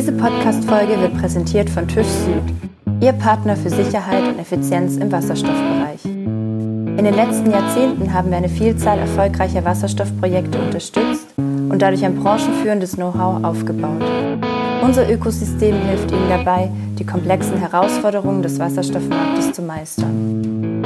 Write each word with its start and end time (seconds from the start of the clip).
Diese 0.00 0.12
Podcast-Folge 0.12 0.98
wird 0.98 1.18
präsentiert 1.18 1.68
von 1.68 1.86
TÜV 1.86 2.06
Süd, 2.06 2.42
Ihr 3.02 3.12
Partner 3.12 3.54
für 3.54 3.68
Sicherheit 3.68 4.26
und 4.26 4.38
Effizienz 4.38 4.96
im 4.96 5.12
Wasserstoffbereich. 5.12 6.06
In 6.06 7.04
den 7.04 7.12
letzten 7.12 7.50
Jahrzehnten 7.50 8.10
haben 8.14 8.30
wir 8.30 8.38
eine 8.38 8.48
Vielzahl 8.48 8.98
erfolgreicher 8.98 9.62
Wasserstoffprojekte 9.62 10.58
unterstützt 10.58 11.26
und 11.36 11.78
dadurch 11.80 12.02
ein 12.02 12.16
branchenführendes 12.16 12.96
Know-how 12.96 13.44
aufgebaut. 13.44 14.02
Unser 14.80 15.06
Ökosystem 15.06 15.76
hilft 15.86 16.10
Ihnen 16.10 16.30
dabei, 16.30 16.70
die 16.98 17.04
komplexen 17.04 17.58
Herausforderungen 17.58 18.40
des 18.40 18.58
Wasserstoffmarktes 18.58 19.52
zu 19.52 19.60
meistern. 19.60 20.82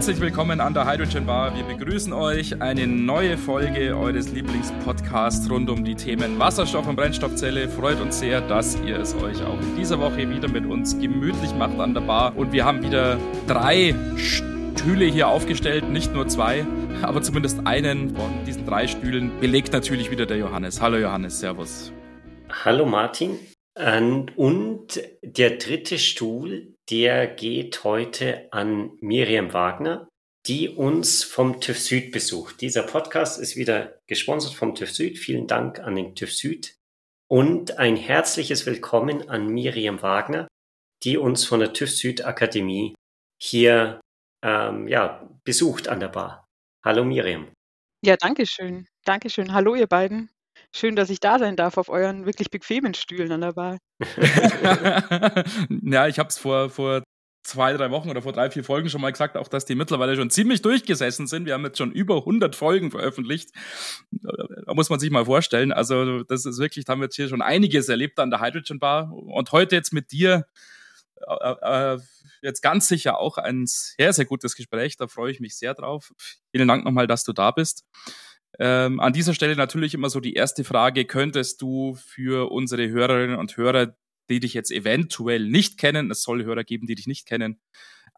Herzlich 0.00 0.20
willkommen 0.22 0.62
an 0.62 0.72
der 0.72 0.90
Hydrogen 0.90 1.26
Bar. 1.26 1.54
Wir 1.54 1.62
begrüßen 1.62 2.14
euch 2.14 2.62
eine 2.62 2.86
neue 2.86 3.36
Folge 3.36 3.94
eures 3.94 4.32
Lieblingspodcasts 4.32 5.50
rund 5.50 5.68
um 5.68 5.84
die 5.84 5.94
Themen 5.94 6.38
Wasserstoff 6.38 6.88
und 6.88 6.96
Brennstoffzelle. 6.96 7.68
Freut 7.68 8.00
uns 8.00 8.18
sehr, 8.18 8.40
dass 8.40 8.80
ihr 8.80 8.98
es 8.98 9.14
euch 9.14 9.44
auch 9.44 9.60
in 9.60 9.76
dieser 9.76 10.00
Woche 10.00 10.30
wieder 10.30 10.48
mit 10.48 10.64
uns 10.64 10.98
gemütlich 10.98 11.54
macht 11.54 11.78
an 11.78 11.92
der 11.92 12.00
Bar. 12.00 12.34
Und 12.34 12.50
wir 12.50 12.64
haben 12.64 12.82
wieder 12.82 13.18
drei 13.46 13.94
Stühle 14.16 15.04
hier 15.04 15.28
aufgestellt, 15.28 15.90
nicht 15.90 16.14
nur 16.14 16.26
zwei, 16.28 16.64
aber 17.02 17.20
zumindest 17.20 17.66
einen 17.66 18.16
von 18.16 18.30
diesen 18.46 18.64
drei 18.64 18.86
Stühlen 18.86 19.38
belegt 19.38 19.74
natürlich 19.74 20.10
wieder 20.10 20.24
der 20.24 20.38
Johannes. 20.38 20.80
Hallo 20.80 20.96
Johannes, 20.96 21.40
Servus. 21.40 21.92
Hallo 22.64 22.86
Martin. 22.86 23.38
Und 24.36 25.02
der 25.22 25.50
dritte 25.58 25.98
Stuhl, 25.98 26.69
der 26.90 27.28
geht 27.28 27.84
heute 27.84 28.48
an 28.52 28.96
Miriam 29.00 29.52
Wagner, 29.52 30.08
die 30.46 30.68
uns 30.68 31.22
vom 31.22 31.60
TÜV 31.60 31.78
Süd 31.78 32.12
besucht. 32.12 32.60
Dieser 32.60 32.82
Podcast 32.82 33.40
ist 33.40 33.56
wieder 33.56 33.98
gesponsert 34.06 34.54
vom 34.54 34.74
TÜV 34.74 34.90
Süd. 34.90 35.18
Vielen 35.18 35.46
Dank 35.46 35.78
an 35.78 35.94
den 35.94 36.14
TÜV 36.14 36.32
Süd 36.32 36.74
und 37.28 37.78
ein 37.78 37.96
herzliches 37.96 38.66
Willkommen 38.66 39.28
an 39.28 39.48
Miriam 39.48 40.02
Wagner, 40.02 40.48
die 41.04 41.16
uns 41.16 41.44
von 41.44 41.60
der 41.60 41.72
TÜV 41.72 41.90
Süd 41.90 42.24
Akademie 42.24 42.94
hier 43.40 44.00
ähm, 44.42 44.88
ja, 44.88 45.28
besucht 45.44 45.88
an 45.88 46.00
der 46.00 46.08
Bar. 46.08 46.44
Hallo 46.84 47.04
Miriam. 47.04 47.52
Ja, 48.04 48.16
danke 48.16 48.46
schön. 48.46 48.88
Danke 49.04 49.30
schön. 49.30 49.52
Hallo 49.52 49.74
ihr 49.74 49.86
beiden. 49.86 50.30
Schön, 50.72 50.96
dass 50.96 51.10
ich 51.10 51.20
da 51.20 51.38
sein 51.38 51.56
darf 51.56 51.76
auf 51.78 51.88
euren 51.88 52.26
wirklich 52.26 52.50
bequemen 52.50 52.94
Stühlen 52.94 53.32
an 53.32 53.40
der 53.40 53.52
Bar. 53.52 53.78
ja, 55.82 56.06
ich 56.06 56.18
habe 56.18 56.28
es 56.28 56.38
vor, 56.38 56.70
vor 56.70 57.02
zwei, 57.42 57.72
drei 57.72 57.90
Wochen 57.90 58.08
oder 58.10 58.22
vor 58.22 58.32
drei, 58.32 58.50
vier 58.50 58.62
Folgen 58.62 58.88
schon 58.88 59.00
mal 59.00 59.10
gesagt, 59.10 59.36
auch 59.36 59.48
dass 59.48 59.64
die 59.64 59.74
mittlerweile 59.74 60.14
schon 60.14 60.30
ziemlich 60.30 60.62
durchgesessen 60.62 61.26
sind. 61.26 61.46
Wir 61.46 61.54
haben 61.54 61.64
jetzt 61.64 61.78
schon 61.78 61.90
über 61.90 62.18
100 62.18 62.54
Folgen 62.54 62.90
veröffentlicht. 62.90 63.50
Da 64.10 64.74
muss 64.74 64.90
man 64.90 65.00
sich 65.00 65.10
mal 65.10 65.24
vorstellen. 65.24 65.72
Also 65.72 66.22
das 66.22 66.46
ist 66.46 66.58
wirklich, 66.58 66.84
da 66.84 66.92
haben 66.92 67.00
wir 67.00 67.06
jetzt 67.06 67.16
hier 67.16 67.28
schon 67.28 67.42
einiges 67.42 67.88
erlebt 67.88 68.20
an 68.20 68.30
der 68.30 68.40
Hydrogen 68.40 68.78
Bar. 68.78 69.12
Und 69.12 69.50
heute 69.52 69.74
jetzt 69.74 69.92
mit 69.92 70.12
dir 70.12 70.46
äh, 71.26 71.94
äh, 71.94 71.98
jetzt 72.42 72.62
ganz 72.62 72.88
sicher 72.88 73.18
auch 73.18 73.38
ein 73.38 73.66
sehr, 73.66 74.12
sehr 74.12 74.24
gutes 74.24 74.54
Gespräch. 74.54 74.96
Da 74.96 75.08
freue 75.08 75.32
ich 75.32 75.40
mich 75.40 75.56
sehr 75.56 75.74
drauf. 75.74 76.12
Vielen 76.52 76.68
Dank 76.68 76.84
nochmal, 76.84 77.06
dass 77.06 77.24
du 77.24 77.32
da 77.32 77.50
bist. 77.50 77.84
Ähm, 78.58 79.00
an 79.00 79.12
dieser 79.12 79.34
Stelle 79.34 79.56
natürlich 79.56 79.94
immer 79.94 80.10
so 80.10 80.20
die 80.20 80.34
erste 80.34 80.64
Frage, 80.64 81.04
könntest 81.04 81.62
du 81.62 81.94
für 81.94 82.50
unsere 82.50 82.88
Hörerinnen 82.88 83.38
und 83.38 83.56
Hörer, 83.56 83.96
die 84.28 84.40
dich 84.40 84.54
jetzt 84.54 84.70
eventuell 84.70 85.48
nicht 85.48 85.78
kennen, 85.78 86.10
es 86.10 86.22
soll 86.22 86.44
Hörer 86.44 86.64
geben, 86.64 86.86
die 86.86 86.94
dich 86.94 87.06
nicht 87.06 87.26
kennen, 87.26 87.60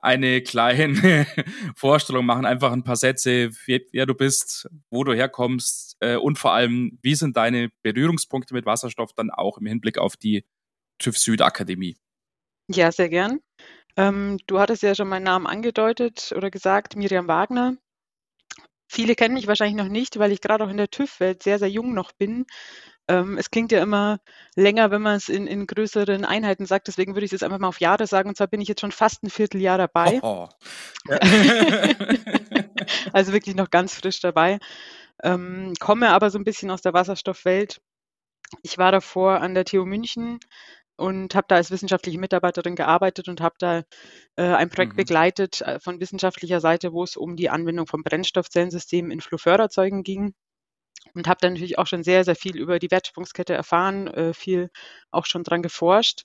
eine 0.02 0.42
kleine 0.42 1.26
Vorstellung 1.76 2.26
machen, 2.26 2.44
einfach 2.44 2.72
ein 2.72 2.82
paar 2.82 2.96
Sätze, 2.96 3.50
wer, 3.66 4.06
du 4.06 4.14
bist, 4.14 4.68
wo 4.90 5.04
du 5.04 5.14
herkommst 5.14 5.96
äh, 6.00 6.16
und 6.16 6.38
vor 6.38 6.52
allem, 6.52 6.98
wie 7.02 7.14
sind 7.14 7.36
deine 7.36 7.70
Berührungspunkte 7.82 8.52
mit 8.52 8.66
Wasserstoff 8.66 9.12
dann 9.14 9.30
auch 9.30 9.58
im 9.58 9.66
Hinblick 9.66 9.98
auf 9.98 10.16
die 10.16 10.44
TÜV 10.98 11.18
Süd 11.18 11.40
Akademie? 11.40 11.96
Ja, 12.68 12.90
sehr 12.90 13.08
gern. 13.08 13.40
Ähm, 13.96 14.38
du 14.46 14.58
hattest 14.58 14.82
ja 14.82 14.94
schon 14.94 15.08
meinen 15.08 15.24
Namen 15.24 15.46
angedeutet 15.46 16.32
oder 16.36 16.50
gesagt, 16.50 16.96
Miriam 16.96 17.28
Wagner. 17.28 17.76
Viele 18.92 19.14
kennen 19.14 19.32
mich 19.32 19.46
wahrscheinlich 19.46 19.82
noch 19.82 19.90
nicht, 19.90 20.18
weil 20.18 20.32
ich 20.32 20.42
gerade 20.42 20.64
auch 20.64 20.68
in 20.68 20.76
der 20.76 20.90
TÜV-Welt 20.90 21.42
sehr, 21.42 21.58
sehr 21.58 21.70
jung 21.70 21.94
noch 21.94 22.12
bin. 22.12 22.44
Ähm, 23.08 23.38
es 23.38 23.50
klingt 23.50 23.72
ja 23.72 23.82
immer 23.82 24.18
länger, 24.54 24.90
wenn 24.90 25.00
man 25.00 25.16
es 25.16 25.30
in, 25.30 25.46
in 25.46 25.66
größeren 25.66 26.26
Einheiten 26.26 26.66
sagt. 26.66 26.88
Deswegen 26.88 27.14
würde 27.14 27.24
ich 27.24 27.30
es 27.30 27.40
jetzt 27.40 27.42
einfach 27.42 27.58
mal 27.58 27.68
auf 27.68 27.80
Jahre 27.80 28.06
sagen. 28.06 28.28
Und 28.28 28.36
zwar 28.36 28.48
bin 28.48 28.60
ich 28.60 28.68
jetzt 28.68 28.82
schon 28.82 28.92
fast 28.92 29.22
ein 29.22 29.30
Vierteljahr 29.30 29.78
dabei. 29.78 30.20
Oh. 30.22 30.46
Also 33.12 33.32
wirklich 33.32 33.54
noch 33.54 33.70
ganz 33.70 33.94
frisch 33.94 34.20
dabei. 34.20 34.58
Ähm, 35.22 35.72
komme 35.78 36.10
aber 36.10 36.30
so 36.30 36.38
ein 36.38 36.44
bisschen 36.44 36.70
aus 36.70 36.82
der 36.82 36.92
Wasserstoffwelt. 36.92 37.80
Ich 38.62 38.76
war 38.76 38.92
davor 38.92 39.40
an 39.40 39.54
der 39.54 39.64
TU 39.64 39.84
München 39.84 40.38
und 40.96 41.34
habe 41.34 41.46
da 41.48 41.56
als 41.56 41.70
wissenschaftliche 41.70 42.18
Mitarbeiterin 42.18 42.76
gearbeitet 42.76 43.28
und 43.28 43.40
habe 43.40 43.54
da 43.58 43.82
äh, 44.36 44.42
ein 44.42 44.70
Projekt 44.70 44.92
mhm. 44.92 44.98
begleitet 44.98 45.60
äh, 45.62 45.80
von 45.80 46.00
wissenschaftlicher 46.00 46.60
Seite, 46.60 46.92
wo 46.92 47.02
es 47.02 47.16
um 47.16 47.36
die 47.36 47.50
Anwendung 47.50 47.86
von 47.86 48.02
Brennstoffzellensystemen 48.02 49.10
in 49.10 49.20
Fluförderzeugen 49.20 50.02
ging 50.02 50.34
und 51.14 51.28
habe 51.28 51.38
da 51.40 51.50
natürlich 51.50 51.78
auch 51.78 51.86
schon 51.86 52.04
sehr, 52.04 52.24
sehr 52.24 52.36
viel 52.36 52.56
über 52.56 52.78
die 52.78 52.90
Wertschöpfungskette 52.90 53.54
erfahren, 53.54 54.06
äh, 54.08 54.34
viel 54.34 54.70
auch 55.10 55.26
schon 55.26 55.44
dran 55.44 55.62
geforscht 55.62 56.24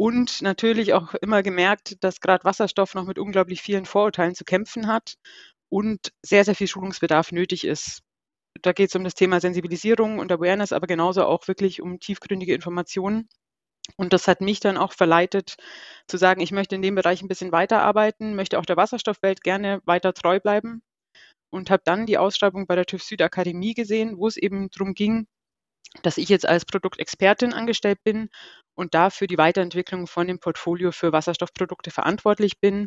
und 0.00 0.40
natürlich 0.40 0.94
auch 0.94 1.14
immer 1.16 1.42
gemerkt, 1.42 2.02
dass 2.02 2.20
gerade 2.20 2.44
Wasserstoff 2.44 2.94
noch 2.94 3.04
mit 3.04 3.18
unglaublich 3.18 3.60
vielen 3.60 3.84
Vorurteilen 3.84 4.34
zu 4.34 4.44
kämpfen 4.44 4.86
hat 4.86 5.16
und 5.68 6.12
sehr, 6.22 6.44
sehr 6.46 6.54
viel 6.54 6.68
Schulungsbedarf 6.68 7.32
nötig 7.32 7.66
ist. 7.66 8.00
Da 8.62 8.72
geht 8.72 8.88
es 8.88 8.96
um 8.96 9.04
das 9.04 9.14
Thema 9.14 9.40
Sensibilisierung 9.40 10.18
und 10.18 10.32
Awareness, 10.32 10.72
aber 10.72 10.86
genauso 10.86 11.24
auch 11.24 11.46
wirklich 11.48 11.82
um 11.82 12.00
tiefgründige 12.00 12.54
Informationen. 12.54 13.28
Und 13.96 14.12
das 14.12 14.28
hat 14.28 14.40
mich 14.40 14.60
dann 14.60 14.76
auch 14.76 14.92
verleitet 14.92 15.56
zu 16.06 16.16
sagen, 16.16 16.40
ich 16.40 16.52
möchte 16.52 16.74
in 16.74 16.82
dem 16.82 16.94
Bereich 16.94 17.22
ein 17.22 17.28
bisschen 17.28 17.52
weiterarbeiten, 17.52 18.34
möchte 18.34 18.58
auch 18.58 18.66
der 18.66 18.76
Wasserstoffwelt 18.76 19.42
gerne 19.42 19.80
weiter 19.84 20.14
treu 20.14 20.40
bleiben 20.40 20.82
und 21.50 21.70
habe 21.70 21.82
dann 21.84 22.06
die 22.06 22.18
Ausschreibung 22.18 22.66
bei 22.66 22.76
der 22.76 22.86
TÜV 22.86 23.02
Süd 23.02 23.22
Akademie 23.22 23.74
gesehen, 23.74 24.18
wo 24.18 24.28
es 24.28 24.36
eben 24.36 24.70
darum 24.70 24.94
ging, 24.94 25.26
dass 26.02 26.18
ich 26.18 26.28
jetzt 26.28 26.46
als 26.46 26.64
Produktexpertin 26.64 27.52
angestellt 27.52 27.98
bin 28.04 28.30
und 28.74 28.94
dafür 28.94 29.26
die 29.26 29.38
Weiterentwicklung 29.38 30.06
von 30.06 30.26
dem 30.26 30.38
Portfolio 30.38 30.92
für 30.92 31.12
Wasserstoffprodukte 31.12 31.90
verantwortlich 31.90 32.60
bin. 32.60 32.86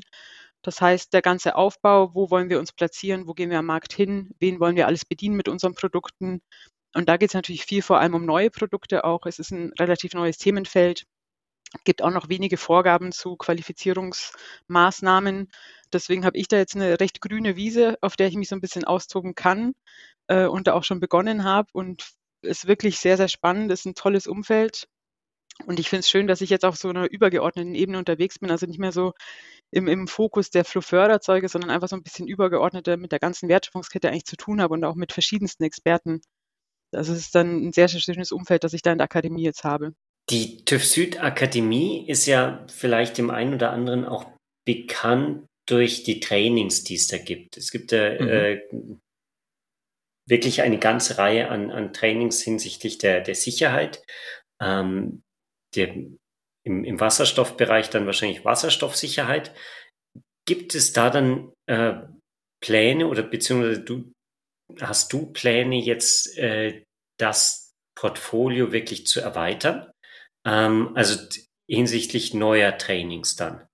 Das 0.62 0.80
heißt, 0.80 1.14
der 1.14 1.22
ganze 1.22 1.56
Aufbau, 1.56 2.16
wo 2.16 2.30
wollen 2.30 2.50
wir 2.50 2.60
uns 2.60 2.72
platzieren, 2.72 3.28
wo 3.28 3.34
gehen 3.34 3.50
wir 3.50 3.60
am 3.60 3.66
Markt 3.66 3.94
hin, 3.94 4.32
wen 4.40 4.60
wollen 4.60 4.78
wir 4.78 4.88
alles 4.88 5.06
bedienen 5.06 5.36
mit 5.36 5.50
unseren 5.50 5.76
Produkten, 5.76 6.42
und 6.94 7.10
da 7.10 7.18
geht 7.18 7.30
es 7.30 7.34
natürlich 7.34 7.66
viel 7.66 7.82
vor 7.82 8.00
allem 8.00 8.14
um 8.14 8.26
neue 8.26 8.52
Produkte 8.52 9.04
auch. 9.04 9.26
Es 9.26 9.40
ist 9.40 9.52
ein 9.52 9.72
relativ 9.80 10.14
neues 10.14 10.38
Themenfeld. 10.38 11.06
Gibt 11.86 12.04
auch 12.04 12.12
noch 12.12 12.30
wenige 12.30 12.58
Vorgaben 12.58 13.12
zu 13.12 13.36
Qualifizierungsmaßnahmen. 13.36 15.52
Deswegen 15.92 16.24
habe 16.26 16.38
ich 16.38 16.48
da 16.48 16.58
jetzt 16.58 16.76
eine 16.76 17.00
recht 17.00 17.20
grüne 17.22 17.56
Wiese, 17.56 17.98
auf 18.02 18.16
der 18.16 18.28
ich 18.28 18.36
mich 18.36 18.50
so 18.50 18.56
ein 18.56 18.62
bisschen 18.62 18.84
austoben 18.84 19.34
kann 19.36 19.74
äh, 20.28 20.46
und 20.46 20.68
da 20.68 20.74
auch 20.74 20.84
schon 20.84 21.00
begonnen 21.00 21.44
habe. 21.44 21.70
Und 21.74 22.14
es 22.44 22.60
ist 22.60 22.68
wirklich 22.68 23.00
sehr, 23.00 23.18
sehr 23.18 23.28
spannend. 23.28 23.72
Es 23.72 23.80
ist 23.82 23.86
ein 23.86 23.96
tolles 23.96 24.28
Umfeld. 24.28 24.88
Und 25.66 25.80
ich 25.80 25.90
finde 25.90 26.02
es 26.02 26.10
schön, 26.10 26.28
dass 26.28 26.42
ich 26.42 26.50
jetzt 26.50 26.66
auf 26.66 26.76
so 26.76 26.90
einer 26.90 27.10
übergeordneten 27.12 27.76
Ebene 27.76 28.00
unterwegs 28.00 28.40
bin, 28.40 28.52
also 28.52 28.66
nicht 28.66 28.80
mehr 28.80 28.92
so 28.92 29.14
im, 29.72 29.88
im 29.88 30.08
Fokus 30.08 30.50
der 30.50 30.66
Fluförderzeuge, 30.66 31.50
sondern 31.50 31.72
einfach 31.72 31.88
so 31.88 31.96
ein 31.96 32.04
bisschen 32.04 32.28
übergeordneter 32.28 32.98
mit 32.98 33.12
der 33.12 33.20
ganzen 33.20 33.50
Wertschöpfungskette 33.50 34.10
eigentlich 34.10 34.26
zu 34.26 34.38
tun 34.38 34.62
habe 34.62 34.74
und 34.74 34.84
auch 34.84 34.96
mit 34.96 35.14
verschiedensten 35.14 35.64
Experten 35.64 36.22
also 36.94 37.14
es 37.14 37.20
ist 37.20 37.36
dann 37.36 37.68
ein 37.68 37.74
sehr, 37.74 37.88
sehr 37.88 38.00
schönes 38.00 38.32
Umfeld, 38.32 38.64
das 38.64 38.74
ich 38.74 38.82
da 38.82 38.92
in 38.92 38.98
der 38.98 39.06
Akademie 39.06 39.44
jetzt 39.44 39.64
habe. 39.64 39.94
Die 40.30 40.64
TÜV 40.64 40.86
Süd 40.86 41.22
Akademie 41.22 42.08
ist 42.08 42.26
ja 42.26 42.66
vielleicht 42.72 43.18
dem 43.18 43.30
einen 43.30 43.54
oder 43.54 43.72
anderen 43.72 44.06
auch 44.06 44.32
bekannt 44.66 45.48
durch 45.68 46.04
die 46.04 46.20
Trainings, 46.20 46.84
die 46.84 46.96
es 46.96 47.08
da 47.08 47.18
gibt. 47.18 47.58
Es 47.58 47.72
gibt 47.72 47.92
ja 47.92 48.22
mhm. 48.22 48.30
äh, 48.30 48.62
wirklich 50.28 50.62
eine 50.62 50.80
ganze 50.80 51.18
Reihe 51.18 51.50
an, 51.50 51.72
an 51.72 51.94
Trainings 51.94 52.42
hinsichtlich 52.42 52.98
der, 52.98 53.22
der 53.22 53.36
Sicherheit. 53.36 54.04
Ähm, 54.62 55.24
der, 55.76 55.94
im, 56.66 56.84
Im 56.84 57.00
Wasserstoffbereich 57.00 57.90
dann 57.90 58.06
wahrscheinlich 58.06 58.46
Wasserstoffsicherheit. 58.46 59.54
Gibt 60.46 60.76
es 60.76 60.94
da 60.94 61.10
dann 61.10 61.52
äh, 61.68 61.96
Pläne 62.62 63.08
oder 63.08 63.24
beziehungsweise 63.24 63.82
du, 63.82 64.13
hast 64.82 65.14
du 65.14 65.32
Pläne 65.32 65.78
jetzt 65.78 66.38
äh, 66.38 66.84
das 67.18 67.74
Portfolio 67.96 68.72
wirklich 68.72 69.06
zu 69.08 69.22
erweitern? 69.22 69.92
Ähm, 70.46 70.92
also 70.96 71.20
hinsichtlich 71.70 72.34
neuer 72.34 72.78
Trainings 72.78 73.36
dann. 73.36 73.68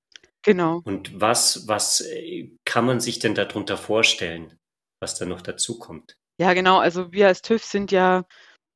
Genau. 0.44 0.82
Und 0.86 1.20
was, 1.20 1.68
was 1.68 2.02
äh, 2.02 2.52
kann 2.66 2.86
man 2.86 3.00
sich 3.00 3.20
denn 3.20 3.36
darunter 3.36 3.78
vorstellen, 3.78 4.58
was 5.02 5.18
da 5.18 5.26
noch 5.26 5.42
dazu 5.42 5.80
kommt? 5.80 6.16
Ja, 6.40 6.54
genau. 6.54 6.80
Also 6.80 7.12
wir 7.12 7.28
als 7.28 7.42
TÜV 7.42 7.64
sind 7.64 7.92
ja 7.92 8.26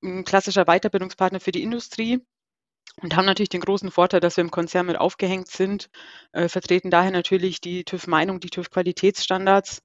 ein 0.03 0.25
klassischer 0.25 0.65
Weiterbildungspartner 0.65 1.39
für 1.39 1.53
die 1.53 1.63
Industrie 1.63 2.19
und 3.01 3.15
haben 3.15 3.25
natürlich 3.25 3.49
den 3.49 3.61
großen 3.61 3.91
Vorteil, 3.91 4.19
dass 4.19 4.37
wir 4.37 4.43
im 4.43 4.51
Konzern 4.51 4.85
mit 4.85 4.97
aufgehängt 4.97 5.47
sind, 5.47 5.89
äh, 6.33 6.49
vertreten 6.49 6.91
daher 6.91 7.11
natürlich 7.11 7.61
die 7.61 7.85
TÜV-Meinung, 7.85 8.39
die 8.39 8.49
TÜV-Qualitätsstandards 8.49 9.81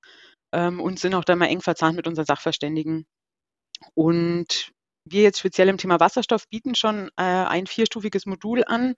ähm, 0.52 0.80
und 0.80 0.98
sind 0.98 1.14
auch 1.14 1.24
da 1.24 1.36
mal 1.36 1.46
eng 1.46 1.60
verzahnt 1.60 1.96
mit 1.96 2.06
unseren 2.06 2.26
Sachverständigen. 2.26 3.06
Und 3.94 4.72
wir 5.04 5.22
jetzt 5.22 5.38
speziell 5.38 5.68
im 5.68 5.78
Thema 5.78 6.00
Wasserstoff 6.00 6.48
bieten 6.48 6.74
schon 6.74 7.08
äh, 7.16 7.22
ein 7.22 7.66
vierstufiges 7.66 8.26
Modul 8.26 8.64
an 8.64 8.94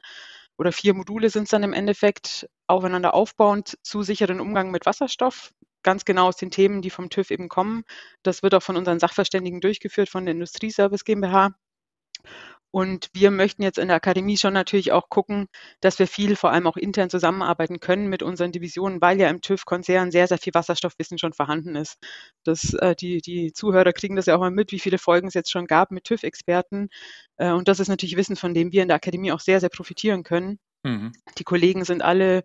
oder 0.58 0.73
vier 0.73 0.94
Module 0.94 1.31
sind 1.31 1.44
es 1.44 1.50
dann 1.50 1.62
im 1.62 1.73
Endeffekt 1.73 2.49
aufeinander 2.67 3.14
aufbauend 3.14 3.79
zu 3.82 4.02
sicheren 4.02 4.41
Umgang 4.41 4.70
mit 4.70 4.87
Wasserstoff. 4.87 5.52
Ganz 5.82 6.05
genau 6.05 6.29
aus 6.29 6.37
den 6.37 6.50
Themen, 6.50 6.82
die 6.82 6.91
vom 6.91 7.08
TÜV 7.08 7.31
eben 7.31 7.49
kommen. 7.49 7.85
Das 8.23 8.43
wird 8.43 8.55
auch 8.55 8.62
von 8.62 8.76
unseren 8.76 8.99
Sachverständigen 8.99 9.61
durchgeführt, 9.61 10.11
von 10.11 10.26
der 10.26 10.35
Industrieservice 10.35 11.05
GmbH. 11.05 11.55
Und 12.72 13.08
wir 13.12 13.32
möchten 13.32 13.62
jetzt 13.62 13.78
in 13.78 13.88
der 13.88 13.96
Akademie 13.96 14.37
schon 14.37 14.55
natürlich 14.55 14.93
auch 14.93 15.08
gucken, 15.08 15.49
dass 15.81 15.99
wir 15.99 16.06
viel, 16.06 16.37
vor 16.37 16.52
allem 16.52 16.69
auch 16.69 16.76
intern 16.76 17.11
zusammenarbeiten 17.11 17.81
können 17.81 18.08
mit 18.08 18.22
unseren 18.22 18.52
Divisionen, 18.52 19.00
weil 19.00 19.20
ja 19.20 19.28
im 19.28 19.40
TÜV-Konzern 19.40 20.12
sehr, 20.12 20.28
sehr 20.28 20.38
viel 20.38 20.55
Wasserstoffwissen 20.55 21.19
schon 21.19 21.32
vorhanden 21.32 21.75
ist. 21.75 21.99
Das, 22.44 22.75
äh, 22.75 22.94
die, 22.94 23.20
die 23.22 23.52
Zuhörer 23.52 23.93
kriegen 23.93 24.14
das 24.14 24.26
ja 24.26 24.37
auch 24.37 24.40
mal 24.40 24.52
mit, 24.52 24.70
wie 24.70 24.78
viele 24.78 24.99
Folgen 24.99 25.28
es 25.28 25.34
jetzt 25.34 25.50
schon 25.50 25.67
gab 25.67 25.90
mit 25.90 26.05
TÜV-Experten. 26.05 26.90
Äh, 27.38 27.50
und 27.50 27.67
das 27.67 27.81
ist 27.81 27.88
natürlich 27.88 28.17
Wissen, 28.17 28.37
von 28.37 28.55
dem 28.55 28.70
wir 28.70 28.82
in 28.82 28.88
der 28.88 28.96
Akademie 28.96 29.32
auch 29.32 29.40
sehr, 29.40 29.58
sehr 29.58 29.70
profitieren 29.70 30.22
können. 30.22 30.61
Mhm. 30.84 31.12
Die 31.38 31.44
Kollegen 31.44 31.84
sind 31.84 32.02
alle 32.02 32.44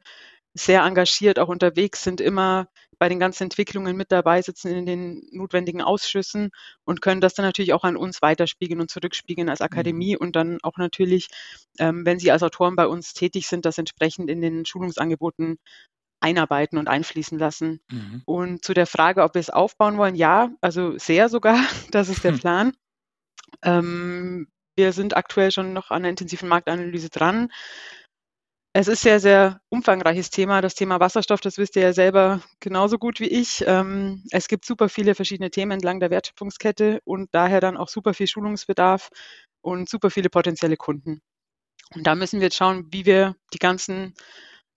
sehr 0.56 0.84
engagiert 0.84 1.38
auch 1.38 1.50
unterwegs, 1.50 2.02
sind 2.04 2.22
immer 2.22 2.68
bei 2.98 3.10
den 3.10 3.19
ganzen 3.19 3.44
Entwicklungen 3.44 3.98
mit 3.98 4.12
dabei, 4.12 4.42
sitzen 4.42 4.72
in 4.72 4.86
den 4.86 5.28
notwendigen 5.31 5.81
Ausschüssen 5.81 6.50
und 6.86 7.02
können 7.02 7.19
das 7.19 7.34
dann 7.34 7.46
natürlich 7.46 7.74
auch 7.74 7.84
an 7.84 7.98
uns 7.98 8.22
weiterspiegeln 8.22 8.80
und 8.80 8.90
zurückspiegeln 8.90 9.50
als 9.50 9.60
Akademie 9.60 10.16
mhm. 10.16 10.22
und 10.22 10.36
dann 10.38 10.57
auch 10.63 10.78
natürlich, 10.78 11.28
ähm, 11.78 12.06
wenn 12.06 12.19
sie 12.19 12.31
als 12.31 12.42
Autoren 12.42 12.78
bei 12.78 12.88
uns 12.88 13.13
tätig 13.13 13.48
sind, 13.48 13.66
das 13.66 13.78
entsprechend 13.78 14.30
in 14.30 14.40
den 14.42 14.66
Schulungsangeboten 14.66 15.57
einarbeiten 16.22 16.80
und 16.80 16.88
einfließen 16.88 17.38
lassen. 17.38 17.81
Mhm. 17.92 18.22
Und 18.25 18.63
zu 18.63 18.74
der 18.74 18.88
Frage, 18.88 19.24
ob 19.24 19.36
wir 19.36 19.42
es 19.42 19.50
aufbauen 19.50 19.98
wollen, 19.98 20.16
ja, 20.16 20.50
also 20.62 20.98
sehr 20.98 21.28
sogar, 21.28 21.60
das 21.92 22.08
ist 22.08 22.24
der 22.24 22.31
hm. 22.31 22.40
Plan. 22.40 22.74
Ähm, 23.62 24.48
wir 24.78 24.92
sind 24.94 25.16
aktuell 25.16 25.51
schon 25.51 25.74
noch 25.74 25.92
an 25.92 26.04
der 26.04 26.10
intensiven 26.10 26.50
Marktanalyse 26.50 27.10
dran. 27.10 27.51
Es 28.77 28.89
ist 28.89 29.04
sehr, 29.04 29.22
sehr 29.22 29.62
umfangreiches 29.69 30.31
Thema. 30.31 30.60
Das 30.60 30.75
Thema 30.75 31.00
Wasserstoff, 31.00 31.39
das 31.39 31.57
wisst 31.57 31.77
ihr 31.77 31.81
ja 31.81 31.94
selber 31.94 32.42
genauso 32.60 32.98
gut 32.98 33.22
wie 33.22 33.30
ich. 33.30 33.63
Ähm, 33.66 34.22
es 34.31 34.50
gibt 34.50 34.66
super 34.66 34.89
viele 34.89 35.16
verschiedene 35.16 35.50
Themen 35.50 35.72
entlang 35.72 36.01
der 36.01 36.10
Wertschöpfungskette 36.10 37.00
und 37.06 37.30
daher 37.31 37.62
dann 37.62 37.77
auch 37.77 37.88
super 37.88 38.13
viel 38.13 38.27
Schulungsbedarf 38.27 39.12
und 39.62 39.88
super 39.88 40.12
viele 40.12 40.30
potenzielle 40.30 40.75
Kunden. 40.75 41.22
Und 41.94 42.06
da 42.06 42.16
müssen 42.16 42.42
wir 42.42 42.48
jetzt 42.48 42.57
schauen, 42.57 42.89
wie 42.92 43.06
wir 43.06 43.38
die 43.54 43.60
ganzen 43.60 44.13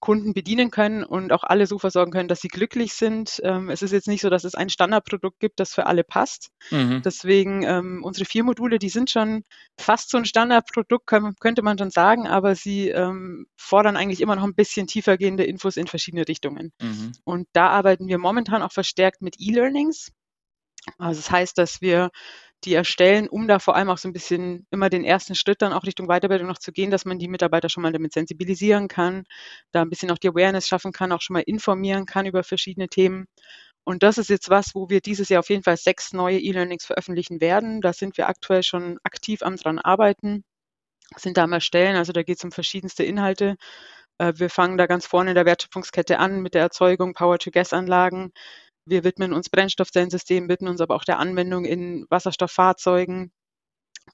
Kunden 0.00 0.32
bedienen 0.32 0.70
können 0.70 1.02
und 1.02 1.32
auch 1.32 1.42
alle 1.42 1.66
so 1.66 1.78
versorgen 1.78 2.12
können, 2.12 2.28
dass 2.28 2.40
sie 2.40 2.48
glücklich 2.48 2.94
sind. 2.94 3.40
Ähm, 3.42 3.68
es 3.68 3.82
ist 3.82 3.92
jetzt 3.92 4.06
nicht 4.06 4.20
so, 4.20 4.30
dass 4.30 4.44
es 4.44 4.54
ein 4.54 4.70
Standardprodukt 4.70 5.40
gibt, 5.40 5.58
das 5.58 5.74
für 5.74 5.86
alle 5.86 6.04
passt. 6.04 6.50
Mhm. 6.70 7.02
Deswegen 7.04 7.62
ähm, 7.64 8.04
unsere 8.04 8.24
vier 8.24 8.44
Module, 8.44 8.78
die 8.78 8.88
sind 8.88 9.10
schon 9.10 9.44
fast 9.78 10.10
so 10.10 10.18
ein 10.18 10.24
Standardprodukt, 10.24 11.06
können, 11.06 11.34
könnte 11.40 11.62
man 11.62 11.78
schon 11.78 11.90
sagen, 11.90 12.28
aber 12.28 12.54
sie 12.54 12.88
ähm, 12.88 13.46
fordern 13.56 13.96
eigentlich 13.96 14.20
immer 14.20 14.36
noch 14.36 14.44
ein 14.44 14.54
bisschen 14.54 14.86
tiefergehende 14.86 15.44
Infos 15.44 15.76
in 15.76 15.88
verschiedene 15.88 16.28
Richtungen. 16.28 16.72
Mhm. 16.80 17.12
Und 17.24 17.48
da 17.52 17.68
arbeiten 17.68 18.06
wir 18.06 18.18
momentan 18.18 18.62
auch 18.62 18.72
verstärkt 18.72 19.20
mit 19.22 19.36
E-Learnings. 19.38 20.12
Also 20.96 21.20
das 21.20 21.30
heißt, 21.30 21.58
dass 21.58 21.80
wir 21.80 22.10
die 22.64 22.74
erstellen, 22.74 23.28
um 23.28 23.46
da 23.48 23.58
vor 23.58 23.76
allem 23.76 23.90
auch 23.90 23.98
so 23.98 24.08
ein 24.08 24.12
bisschen 24.12 24.66
immer 24.70 24.90
den 24.90 25.04
ersten 25.04 25.34
Schritt 25.34 25.62
dann 25.62 25.72
auch 25.72 25.84
Richtung 25.84 26.08
Weiterbildung 26.08 26.48
noch 26.48 26.58
zu 26.58 26.72
gehen, 26.72 26.90
dass 26.90 27.04
man 27.04 27.18
die 27.18 27.28
Mitarbeiter 27.28 27.68
schon 27.68 27.82
mal 27.82 27.92
damit 27.92 28.12
sensibilisieren 28.12 28.88
kann, 28.88 29.24
da 29.72 29.82
ein 29.82 29.90
bisschen 29.90 30.10
auch 30.10 30.18
die 30.18 30.28
Awareness 30.28 30.66
schaffen 30.66 30.92
kann, 30.92 31.12
auch 31.12 31.20
schon 31.22 31.34
mal 31.34 31.44
informieren 31.46 32.06
kann 32.06 32.26
über 32.26 32.42
verschiedene 32.42 32.88
Themen. 32.88 33.26
Und 33.84 34.02
das 34.02 34.18
ist 34.18 34.28
jetzt 34.28 34.50
was, 34.50 34.74
wo 34.74 34.90
wir 34.90 35.00
dieses 35.00 35.28
Jahr 35.30 35.40
auf 35.40 35.50
jeden 35.50 35.62
Fall 35.62 35.76
sechs 35.76 36.12
neue 36.12 36.38
E-Learnings 36.38 36.84
veröffentlichen 36.86 37.40
werden. 37.40 37.80
Da 37.80 37.92
sind 37.92 38.18
wir 38.18 38.28
aktuell 38.28 38.62
schon 38.62 38.98
aktiv 39.02 39.42
am 39.42 39.56
dran 39.56 39.78
arbeiten, 39.78 40.44
sind 41.16 41.36
da 41.38 41.44
am 41.44 41.52
Erstellen. 41.52 41.96
Also 41.96 42.12
da 42.12 42.22
geht 42.22 42.38
es 42.38 42.44
um 42.44 42.52
verschiedenste 42.52 43.04
Inhalte. 43.04 43.56
Äh, 44.18 44.34
wir 44.36 44.50
fangen 44.50 44.78
da 44.78 44.86
ganz 44.86 45.06
vorne 45.06 45.30
in 45.30 45.34
der 45.36 45.46
Wertschöpfungskette 45.46 46.18
an 46.18 46.40
mit 46.42 46.54
der 46.54 46.62
Erzeugung 46.62 47.14
Power-to-Gas-Anlagen 47.14 48.32
wir 48.88 49.04
widmen 49.04 49.32
uns 49.32 49.48
Brennstoffzellensystemen, 49.50 50.48
widmen 50.48 50.70
uns 50.70 50.80
aber 50.80 50.94
auch 50.94 51.04
der 51.04 51.18
Anwendung 51.18 51.64
in 51.64 52.06
Wasserstofffahrzeugen. 52.10 53.32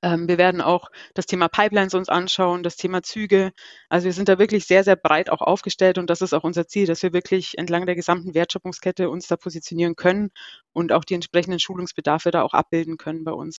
Ähm, 0.02 0.28
wir 0.28 0.38
werden 0.38 0.60
auch 0.60 0.90
das 1.14 1.26
Thema 1.26 1.48
Pipelines 1.48 1.94
uns 1.94 2.08
anschauen, 2.08 2.62
das 2.62 2.76
Thema 2.76 3.02
Züge. 3.02 3.52
Also 3.88 4.06
wir 4.06 4.12
sind 4.12 4.28
da 4.28 4.38
wirklich 4.38 4.66
sehr, 4.66 4.84
sehr 4.84 4.96
breit 4.96 5.30
auch 5.30 5.40
aufgestellt 5.40 5.98
und 5.98 6.10
das 6.10 6.20
ist 6.20 6.32
auch 6.32 6.44
unser 6.44 6.66
Ziel, 6.66 6.86
dass 6.86 7.02
wir 7.02 7.12
wirklich 7.12 7.56
entlang 7.58 7.86
der 7.86 7.94
gesamten 7.94 8.34
Wertschöpfungskette 8.34 9.08
uns 9.08 9.28
da 9.28 9.36
positionieren 9.36 9.96
können 9.96 10.30
und 10.72 10.92
auch 10.92 11.04
die 11.04 11.14
entsprechenden 11.14 11.60
Schulungsbedarfe 11.60 12.30
da 12.30 12.42
auch 12.42 12.54
abbilden 12.54 12.96
können 12.96 13.24
bei 13.24 13.32
uns. 13.32 13.58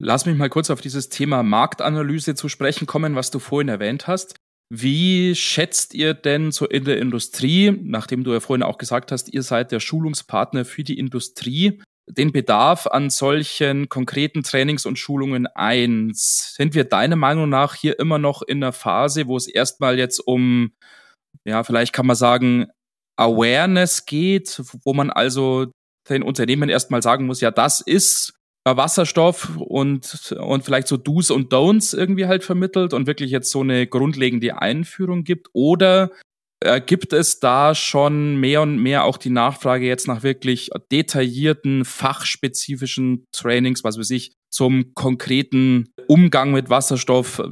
Lass 0.00 0.26
mich 0.26 0.36
mal 0.36 0.48
kurz 0.48 0.70
auf 0.70 0.80
dieses 0.80 1.08
Thema 1.08 1.42
Marktanalyse 1.42 2.36
zu 2.36 2.48
sprechen 2.48 2.86
kommen, 2.86 3.16
was 3.16 3.32
du 3.32 3.40
vorhin 3.40 3.68
erwähnt 3.68 4.06
hast. 4.06 4.37
Wie 4.70 5.34
schätzt 5.34 5.94
ihr 5.94 6.12
denn 6.12 6.52
so 6.52 6.66
in 6.66 6.84
der 6.84 6.98
Industrie, 6.98 7.70
nachdem 7.82 8.22
du 8.22 8.32
ja 8.32 8.40
vorhin 8.40 8.62
auch 8.62 8.76
gesagt 8.76 9.12
hast, 9.12 9.32
ihr 9.32 9.42
seid 9.42 9.72
der 9.72 9.80
Schulungspartner 9.80 10.66
für 10.66 10.84
die 10.84 10.98
Industrie, 10.98 11.80
den 12.06 12.32
Bedarf 12.32 12.86
an 12.86 13.08
solchen 13.08 13.88
konkreten 13.88 14.42
Trainings 14.42 14.84
und 14.84 14.98
Schulungen 14.98 15.46
ein? 15.46 16.10
Sind 16.12 16.74
wir 16.74 16.84
deiner 16.84 17.16
Meinung 17.16 17.48
nach 17.48 17.74
hier 17.74 17.98
immer 17.98 18.18
noch 18.18 18.42
in 18.42 18.62
einer 18.62 18.72
Phase, 18.72 19.26
wo 19.26 19.38
es 19.38 19.46
erstmal 19.46 19.98
jetzt 19.98 20.18
um, 20.18 20.72
ja, 21.44 21.64
vielleicht 21.64 21.94
kann 21.94 22.06
man 22.06 22.16
sagen, 22.16 22.66
Awareness 23.16 24.04
geht, 24.04 24.60
wo 24.84 24.92
man 24.92 25.10
also 25.10 25.72
den 26.10 26.22
Unternehmen 26.22 26.68
erstmal 26.68 27.02
sagen 27.02 27.26
muss, 27.26 27.40
ja, 27.40 27.50
das 27.50 27.80
ist 27.80 28.37
Wasserstoff 28.76 29.56
und, 29.56 30.36
und 30.38 30.64
vielleicht 30.64 30.88
so 30.88 30.96
Do's 30.96 31.30
und 31.30 31.52
Don'ts 31.52 31.96
irgendwie 31.96 32.26
halt 32.26 32.44
vermittelt 32.44 32.92
und 32.92 33.06
wirklich 33.06 33.30
jetzt 33.30 33.50
so 33.50 33.60
eine 33.60 33.86
grundlegende 33.86 34.60
Einführung 34.60 35.24
gibt? 35.24 35.48
Oder 35.52 36.10
äh, 36.60 36.80
gibt 36.80 37.12
es 37.12 37.40
da 37.40 37.74
schon 37.74 38.36
mehr 38.36 38.62
und 38.62 38.78
mehr 38.78 39.04
auch 39.04 39.16
die 39.16 39.30
Nachfrage 39.30 39.86
jetzt 39.86 40.08
nach 40.08 40.22
wirklich 40.22 40.70
detaillierten, 40.90 41.84
fachspezifischen 41.84 43.24
Trainings, 43.32 43.84
was 43.84 43.98
weiß 43.98 44.10
ich, 44.10 44.32
zum 44.50 44.94
konkreten 44.94 45.92
Umgang 46.06 46.52
mit 46.52 46.70
Wasserstoff, 46.70 47.42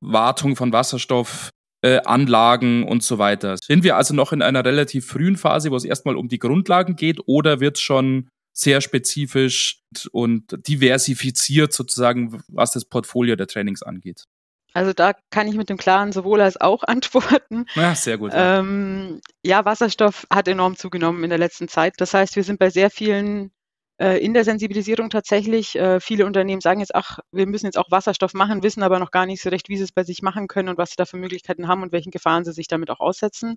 Wartung 0.00 0.56
von 0.56 0.72
Wasserstoff, 0.72 1.50
äh, 1.82 2.00
Anlagen 2.04 2.84
und 2.84 3.02
so 3.02 3.18
weiter. 3.18 3.56
Sind 3.62 3.84
wir 3.84 3.96
also 3.96 4.14
noch 4.14 4.32
in 4.32 4.42
einer 4.42 4.64
relativ 4.64 5.06
frühen 5.06 5.36
Phase, 5.36 5.70
wo 5.70 5.76
es 5.76 5.84
erstmal 5.84 6.16
um 6.16 6.28
die 6.28 6.38
Grundlagen 6.38 6.96
geht, 6.96 7.20
oder 7.26 7.60
wird 7.60 7.78
schon 7.78 8.28
sehr 8.56 8.80
spezifisch 8.80 9.82
und 10.12 10.66
diversifiziert 10.66 11.74
sozusagen, 11.74 12.42
was 12.48 12.72
das 12.72 12.86
Portfolio 12.86 13.36
der 13.36 13.46
Trainings 13.46 13.82
angeht. 13.82 14.24
Also 14.72 14.94
da 14.94 15.12
kann 15.30 15.46
ich 15.46 15.56
mit 15.56 15.68
dem 15.68 15.76
klaren 15.76 16.12
sowohl 16.12 16.40
als 16.40 16.58
auch 16.58 16.82
antworten. 16.86 17.66
Ja, 17.74 17.94
sehr 17.94 18.16
gut. 18.16 18.32
Ja. 18.32 18.58
Ähm, 18.58 19.20
ja, 19.44 19.64
Wasserstoff 19.64 20.26
hat 20.30 20.48
enorm 20.48 20.76
zugenommen 20.76 21.22
in 21.22 21.30
der 21.30 21.38
letzten 21.38 21.68
Zeit. 21.68 21.94
Das 21.98 22.14
heißt, 22.14 22.34
wir 22.34 22.44
sind 22.44 22.58
bei 22.58 22.70
sehr 22.70 22.90
vielen 22.90 23.52
äh, 23.98 24.24
in 24.24 24.32
der 24.32 24.44
Sensibilisierung 24.44 25.10
tatsächlich. 25.10 25.76
Äh, 25.76 26.00
viele 26.00 26.24
Unternehmen 26.24 26.62
sagen 26.62 26.80
jetzt, 26.80 26.94
ach, 26.94 27.18
wir 27.32 27.46
müssen 27.46 27.66
jetzt 27.66 27.78
auch 27.78 27.90
Wasserstoff 27.90 28.32
machen, 28.32 28.62
wissen 28.62 28.82
aber 28.82 28.98
noch 28.98 29.10
gar 29.10 29.26
nicht 29.26 29.42
so 29.42 29.50
recht, 29.50 29.68
wie 29.68 29.76
sie 29.76 29.84
es 29.84 29.92
bei 29.92 30.02
sich 30.02 30.22
machen 30.22 30.48
können 30.48 30.70
und 30.70 30.78
was 30.78 30.90
sie 30.90 30.96
da 30.96 31.04
für 31.04 31.18
Möglichkeiten 31.18 31.68
haben 31.68 31.82
und 31.82 31.92
welchen 31.92 32.10
Gefahren 32.10 32.46
sie 32.46 32.52
sich 32.52 32.68
damit 32.68 32.90
auch 32.90 33.00
aussetzen. 33.00 33.56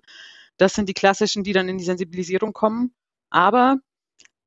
Das 0.58 0.74
sind 0.74 0.90
die 0.90 0.94
klassischen, 0.94 1.42
die 1.42 1.54
dann 1.54 1.70
in 1.70 1.78
die 1.78 1.84
Sensibilisierung 1.84 2.52
kommen. 2.52 2.92
Aber 3.30 3.76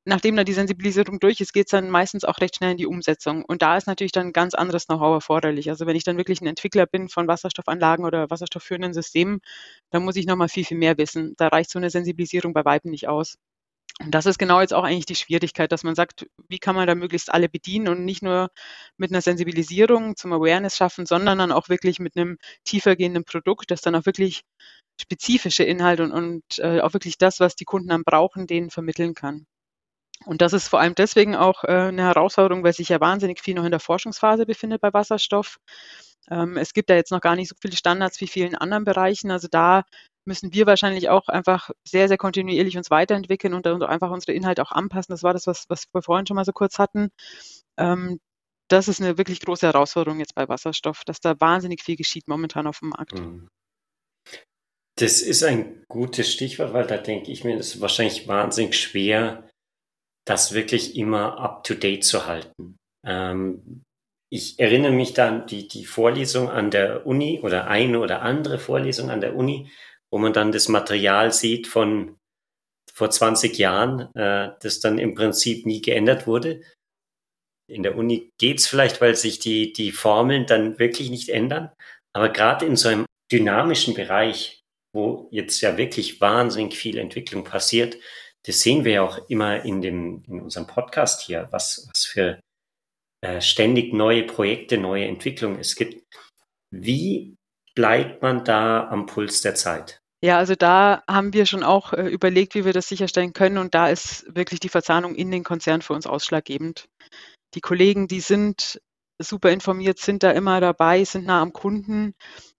nachdem 0.06 0.36
dann 0.36 0.46
die 0.46 0.54
Sensibilisierung 0.54 1.20
durch 1.20 1.40
ist, 1.42 1.54
geht 1.54 1.68
es 1.68 1.72
dann 1.72 1.90
meistens 1.90 2.26
auch 2.26 2.40
recht 2.42 2.58
schnell 2.58 2.72
in 2.72 2.78
die 2.78 2.88
Umsetzung. 2.88 3.44
Und 3.46 3.62
da 3.62 3.78
ist 3.78 3.88
natürlich 3.88 4.12
dann 4.12 4.34
ganz 4.34 4.54
anderes 4.54 4.88
Know-how 4.88 5.16
erforderlich. 5.16 5.70
Also 5.70 5.86
wenn 5.86 5.96
ich 5.96 6.04
dann 6.04 6.18
wirklich 6.18 6.42
ein 6.42 6.48
Entwickler 6.48 6.86
bin 6.86 7.10
von 7.10 7.28
Wasserstoffanlagen 7.28 8.06
oder 8.06 8.30
wasserstoffführenden 8.30 8.94
Systemen, 8.94 9.40
dann 9.92 10.04
muss 10.04 10.16
ich 10.16 10.26
nochmal 10.26 10.50
viel, 10.50 10.66
viel 10.66 10.78
mehr 10.78 10.98
wissen. 10.98 11.36
Da 11.38 11.48
reicht 11.48 11.70
so 11.72 11.80
eine 11.80 11.90
Sensibilisierung 11.90 12.54
bei 12.54 12.66
Weitem 12.66 12.92
nicht 12.92 13.08
aus. 13.08 13.36
Und 14.02 14.14
das 14.16 14.26
ist 14.26 14.40
genau 14.40 14.60
jetzt 14.62 14.74
auch 14.74 14.84
eigentlich 14.84 15.06
die 15.06 15.16
Schwierigkeit, 15.16 15.72
dass 15.72 15.84
man 15.84 15.96
sagt, 15.96 16.26
wie 16.50 16.60
kann 16.60 16.76
man 16.76 16.88
da 16.88 16.96
möglichst 16.96 17.32
alle 17.32 17.48
bedienen 17.48 17.88
und 17.88 18.06
nicht 18.06 18.24
nur 18.24 18.50
mit 18.98 19.12
einer 19.12 19.22
Sensibilisierung 19.22 20.16
zum 20.16 20.34
Awareness 20.34 20.76
schaffen, 20.78 21.06
sondern 21.06 21.38
dann 21.38 21.52
auch 21.52 21.70
wirklich 21.70 22.00
mit 22.00 22.18
einem 22.18 22.38
tiefergehenden 22.66 23.24
Produkt, 23.24 23.72
das 23.72 23.82
dann 23.82 23.96
auch 23.96 24.06
wirklich 24.06 24.42
spezifische 25.00 25.64
Inhalte 25.64 26.04
und, 26.04 26.12
und 26.12 26.44
äh, 26.60 26.82
auch 26.82 26.94
wirklich 26.94 27.18
das, 27.18 27.40
was 27.40 27.56
die 27.56 27.66
Kunden 27.66 27.90
dann 27.90 28.04
brauchen, 28.04 28.48
denen 28.48 28.70
vermitteln 28.72 29.14
kann. 29.14 29.46
Und 30.26 30.42
das 30.42 30.54
ist 30.54 30.68
vor 30.68 30.80
allem 30.80 30.96
deswegen 30.96 31.36
auch 31.36 31.64
äh, 31.64 31.72
eine 31.72 32.04
Herausforderung, 32.04 32.64
weil 32.64 32.74
sich 32.74 32.90
ja 32.90 33.00
wahnsinnig 33.00 33.42
viel 33.42 33.56
noch 33.56 33.66
in 33.66 33.72
der 33.72 33.80
Forschungsphase 33.80 34.46
befindet 34.46 34.82
bei 34.82 34.94
Wasserstoff. 34.94 35.58
Ähm, 36.30 36.58
es 36.58 36.74
gibt 36.74 36.90
da 36.90 36.96
jetzt 36.96 37.12
noch 37.12 37.22
gar 37.22 37.36
nicht 37.36 37.50
so 37.50 37.56
viele 37.62 37.76
Standards 37.76 38.20
wie 38.22 38.28
vielen 38.28 38.56
anderen 38.56 38.86
Bereichen. 38.86 39.32
Also 39.32 39.48
da 39.50 39.84
müssen 40.26 40.54
wir 40.54 40.66
wahrscheinlich 40.66 41.10
auch 41.10 41.28
einfach 41.28 41.70
sehr, 41.86 42.08
sehr 42.08 42.18
kontinuierlich 42.18 42.78
uns 42.78 42.90
weiterentwickeln 42.90 43.54
und 43.54 43.68
einfach 43.68 44.12
unsere 44.12 44.34
Inhalte 44.34 44.62
auch 44.62 44.72
anpassen. 44.72 45.14
Das 45.14 45.24
war 45.24 45.34
das, 45.34 45.48
was, 45.48 45.66
was 45.68 45.86
wir 45.92 46.02
vorhin 46.02 46.26
schon 46.26 46.36
mal 46.36 46.46
so 46.46 46.54
kurz 46.54 46.80
hatten. 46.80 47.10
Ähm, 47.78 48.20
das 48.70 48.88
ist 48.88 49.02
eine 49.02 49.18
wirklich 49.18 49.42
große 49.42 49.68
Herausforderung 49.68 50.20
jetzt 50.20 50.36
bei 50.36 50.48
Wasserstoff, 50.48 51.04
dass 51.06 51.20
da 51.20 51.40
wahnsinnig 51.40 51.84
viel 51.84 51.98
geschieht 51.98 52.28
momentan 52.28 52.68
auf 52.68 52.80
dem 52.80 52.90
Markt. 52.90 53.20
Mhm. 53.20 53.50
Das 54.96 55.22
ist 55.22 55.44
ein 55.44 55.84
gutes 55.90 56.32
Stichwort, 56.32 56.74
weil 56.74 56.86
da 56.86 56.98
denke 56.98 57.32
ich 57.32 57.44
mir, 57.44 57.58
es 57.58 57.76
ist 57.76 57.82
wahrscheinlich 57.82 58.28
wahnsinnig 58.28 58.80
schwer, 58.80 59.50
das 60.26 60.54
wirklich 60.54 60.96
immer 60.96 61.38
up-to-date 61.40 62.04
zu 62.04 62.26
halten. 62.28 62.78
Ähm, 63.06 63.84
ich 64.32 64.60
erinnere 64.60 64.92
mich 64.92 65.14
dann 65.14 65.46
die, 65.46 65.68
die 65.68 65.86
Vorlesung 65.86 66.50
an 66.50 66.72
der 66.72 67.06
Uni 67.06 67.40
oder 67.42 67.68
eine 67.68 68.00
oder 68.00 68.22
andere 68.22 68.58
Vorlesung 68.58 69.10
an 69.10 69.22
der 69.22 69.36
Uni, 69.36 69.70
wo 70.12 70.18
man 70.18 70.34
dann 70.34 70.52
das 70.52 70.70
Material 70.70 71.32
sieht 71.32 71.68
von 71.68 72.18
vor 72.94 73.10
20 73.10 73.58
Jahren, 73.58 74.16
äh, 74.16 74.52
das 74.62 74.80
dann 74.80 75.00
im 75.00 75.16
Prinzip 75.16 75.66
nie 75.66 75.82
geändert 75.82 76.28
wurde. 76.28 76.62
In 77.68 77.84
der 77.84 77.98
Uni 77.98 78.32
geht's 78.40 78.68
vielleicht, 78.68 79.02
weil 79.02 79.16
sich 79.16 79.40
die, 79.40 79.74
die 79.74 79.92
Formeln 79.92 80.46
dann 80.46 80.80
wirklich 80.80 81.10
nicht 81.10 81.30
ändern. 81.30 81.72
Aber 82.14 82.30
gerade 82.30 82.66
in 82.66 82.76
so 82.76 82.90
einem 82.90 83.06
dynamischen 83.32 83.96
Bereich, 83.96 84.62
wo 84.94 85.28
jetzt 85.32 85.62
ja 85.62 85.78
wirklich 85.78 86.22
wahnsinnig 86.22 86.76
viel 86.76 86.98
Entwicklung 86.98 87.44
passiert, 87.44 87.98
das 88.46 88.60
sehen 88.60 88.84
wir 88.84 88.92
ja 88.94 89.02
auch 89.04 89.30
immer 89.30 89.64
in, 89.64 89.82
dem, 89.82 90.24
in 90.28 90.42
unserem 90.42 90.68
Podcast 90.68 91.22
hier, 91.22 91.48
was, 91.52 91.88
was 91.90 92.06
für 92.06 92.40
äh, 93.22 93.42
ständig 93.42 93.94
neue 93.94 94.24
Projekte, 94.24 94.78
neue 94.78 95.06
Entwicklungen 95.06 95.60
es 95.60 95.76
gibt. 95.76 96.04
Wie 96.72 97.36
bleibt 97.76 98.22
man 98.22 98.44
da 98.44 98.88
am 98.90 99.06
Puls 99.06 99.42
der 99.42 99.56
Zeit? 99.56 100.00
Ja, 100.22 100.38
also 100.38 100.56
da 100.56 101.04
haben 101.08 101.34
wir 101.34 101.46
schon 101.46 101.64
auch 101.64 101.94
äh, 101.94 102.08
überlegt, 102.08 102.56
wie 102.56 102.66
wir 102.66 102.74
das 102.74 102.88
sicherstellen 102.88 103.34
können. 103.34 103.58
Und 103.58 103.74
da 103.74 103.90
ist 103.90 104.26
wirklich 104.34 104.60
die 104.60 104.70
Verzahnung 104.70 105.16
in 105.16 105.32
den 105.32 105.44
Konzernen 105.44 105.82
für 105.82 105.94
uns 105.94 106.08
ausschlaggebend. 106.08 106.88
Die 107.56 107.62
Kollegen, 107.62 108.08
die 108.08 108.22
sind 108.22 108.82
super 109.20 109.52
informiert, 109.52 110.00
sind 110.00 110.24
da 110.24 110.32
immer 110.32 110.60
dabei, 110.60 111.04
sind 111.04 111.26
nah 111.26 111.42
am 111.42 111.54
Kunden 111.54 112.14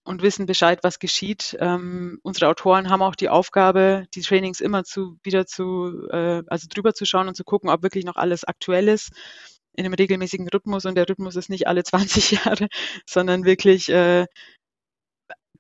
und 0.05 0.23
wissen 0.23 0.47
Bescheid, 0.47 0.81
was 0.83 0.99
geschieht. 0.99 1.57
Ähm, 1.61 2.19
unsere 2.23 2.49
Autoren 2.49 2.91
haben 2.91 3.03
auch 3.03 3.15
die 3.17 3.29
Aufgabe, 3.29 4.07
die 4.15 4.21
Trainings 4.21 4.61
immer 4.61 4.85
zu 4.85 5.19
wieder 5.23 5.47
zu, 5.47 6.07
äh, 6.11 6.43
also 6.47 6.67
drüber 6.69 6.95
zu 6.95 7.07
schauen 7.07 7.29
und 7.29 7.37
zu 7.37 7.45
gucken, 7.45 7.71
ob 7.71 7.83
wirklich 7.83 8.05
noch 8.05 8.17
alles 8.17 8.45
aktuell 8.45 8.89
ist 8.89 9.11
in 9.77 9.85
einem 9.85 9.95
regelmäßigen 9.95 10.49
Rhythmus 10.49 10.85
und 10.85 10.95
der 10.95 11.09
Rhythmus 11.09 11.37
ist 11.37 11.51
nicht 11.51 11.67
alle 11.67 11.83
20 11.85 12.31
Jahre, 12.33 12.69
sondern 13.07 13.45
wirklich 13.45 13.89
äh, 13.89 14.27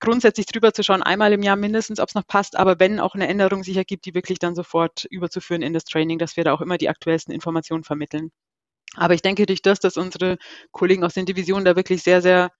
grundsätzlich 0.00 0.46
drüber 0.46 0.72
zu 0.72 0.82
schauen, 0.82 1.02
einmal 1.02 1.32
im 1.32 1.42
Jahr 1.42 1.56
mindestens, 1.56 2.00
ob 2.00 2.08
es 2.08 2.14
noch 2.14 2.26
passt, 2.26 2.56
aber 2.56 2.78
wenn 2.78 3.00
auch 3.00 3.14
eine 3.14 3.28
Änderung 3.28 3.64
sich 3.64 3.76
ergibt, 3.76 4.04
die 4.06 4.14
wirklich 4.14 4.38
dann 4.38 4.54
sofort 4.54 5.04
überzuführen 5.04 5.62
in 5.62 5.72
das 5.72 5.84
Training, 5.84 6.18
dass 6.18 6.36
wir 6.36 6.44
da 6.44 6.52
auch 6.52 6.60
immer 6.60 6.78
die 6.78 6.88
aktuellsten 6.88 7.32
Informationen 7.32 7.84
vermitteln. 7.84 8.30
Aber 8.96 9.14
ich 9.14 9.22
denke 9.22 9.46
durch 9.46 9.62
das, 9.62 9.80
dass 9.80 9.96
unsere 9.96 10.38
Kollegen 10.70 11.04
aus 11.04 11.14
den 11.14 11.26
Divisionen 11.26 11.64
da 11.64 11.74
wirklich 11.76 12.02
sehr, 12.02 12.22
sehr 12.22 12.50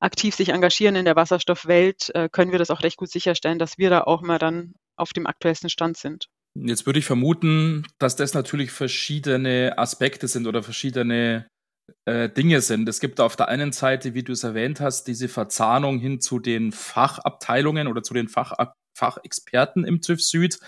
aktiv 0.00 0.34
sich 0.34 0.50
engagieren 0.50 0.96
in 0.96 1.04
der 1.04 1.16
Wasserstoffwelt, 1.16 2.14
äh, 2.14 2.28
können 2.30 2.52
wir 2.52 2.58
das 2.58 2.70
auch 2.70 2.82
recht 2.82 2.96
gut 2.96 3.10
sicherstellen, 3.10 3.58
dass 3.58 3.78
wir 3.78 3.90
da 3.90 4.02
auch 4.02 4.22
immer 4.22 4.38
dann 4.38 4.74
auf 4.96 5.12
dem 5.12 5.26
aktuellsten 5.26 5.70
Stand 5.70 5.96
sind. 5.96 6.28
Jetzt 6.56 6.86
würde 6.86 7.00
ich 7.00 7.04
vermuten, 7.04 7.84
dass 7.98 8.14
das 8.14 8.34
natürlich 8.34 8.70
verschiedene 8.70 9.74
Aspekte 9.76 10.28
sind 10.28 10.46
oder 10.46 10.62
verschiedene 10.62 11.48
äh, 12.04 12.28
Dinge 12.28 12.60
sind. 12.60 12.88
Es 12.88 13.00
gibt 13.00 13.20
auf 13.20 13.34
der 13.34 13.48
einen 13.48 13.72
Seite, 13.72 14.14
wie 14.14 14.22
du 14.22 14.32
es 14.32 14.44
erwähnt 14.44 14.80
hast, 14.80 15.08
diese 15.08 15.28
Verzahnung 15.28 15.98
hin 15.98 16.20
zu 16.20 16.38
den 16.38 16.70
Fachabteilungen 16.70 17.88
oder 17.88 18.02
zu 18.02 18.14
den 18.14 18.28
Fach 18.28 18.52
Fachexperten 18.96 19.84
im 19.84 20.00
TÜV 20.00 20.22
Süd. 20.22 20.60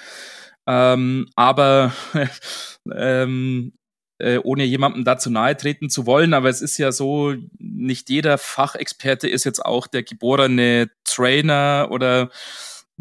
Ähm, 0.66 1.28
aber 1.36 1.92
ähm, 2.92 3.72
äh, 4.18 4.38
ohne 4.38 4.64
jemandem 4.64 5.04
dazu 5.04 5.30
nahe 5.30 5.56
treten 5.56 5.90
zu 5.90 6.06
wollen, 6.06 6.34
aber 6.34 6.48
es 6.48 6.62
ist 6.62 6.78
ja 6.78 6.92
so, 6.92 7.34
nicht 7.58 8.08
jeder 8.08 8.38
Fachexperte 8.38 9.28
ist 9.28 9.44
jetzt 9.44 9.64
auch 9.64 9.86
der 9.86 10.02
geborene 10.02 10.90
Trainer 11.04 11.88
oder 11.90 12.30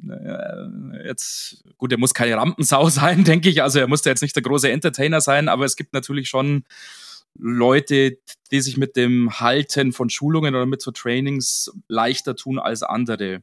äh, 0.04 1.08
jetzt, 1.08 1.64
gut, 1.78 1.92
er 1.92 1.98
muss 1.98 2.14
keine 2.14 2.38
Rampensau 2.38 2.90
sein, 2.90 3.24
denke 3.24 3.50
ich. 3.50 3.62
Also 3.62 3.80
er 3.80 3.88
muss 3.88 4.04
jetzt 4.06 4.22
nicht 4.22 4.36
der 4.36 4.44
große 4.44 4.70
Entertainer 4.70 5.22
sein, 5.22 5.48
aber 5.48 5.66
es 5.66 5.76
gibt 5.76 5.94
natürlich 5.94 6.28
schon 6.28 6.66
Leute, 7.38 8.18
die 8.52 8.62
sich 8.62 8.78
mit 8.78 8.96
dem 8.96 9.40
Halten 9.40 9.92
von 9.92 10.10
Schulungen 10.10 10.56
oder 10.56 10.66
mit 10.66 10.82
so 10.82 10.92
Trainings 10.92 11.72
leichter 11.88 12.36
tun 12.36 12.60
als 12.60 12.84
andere. 12.84 13.42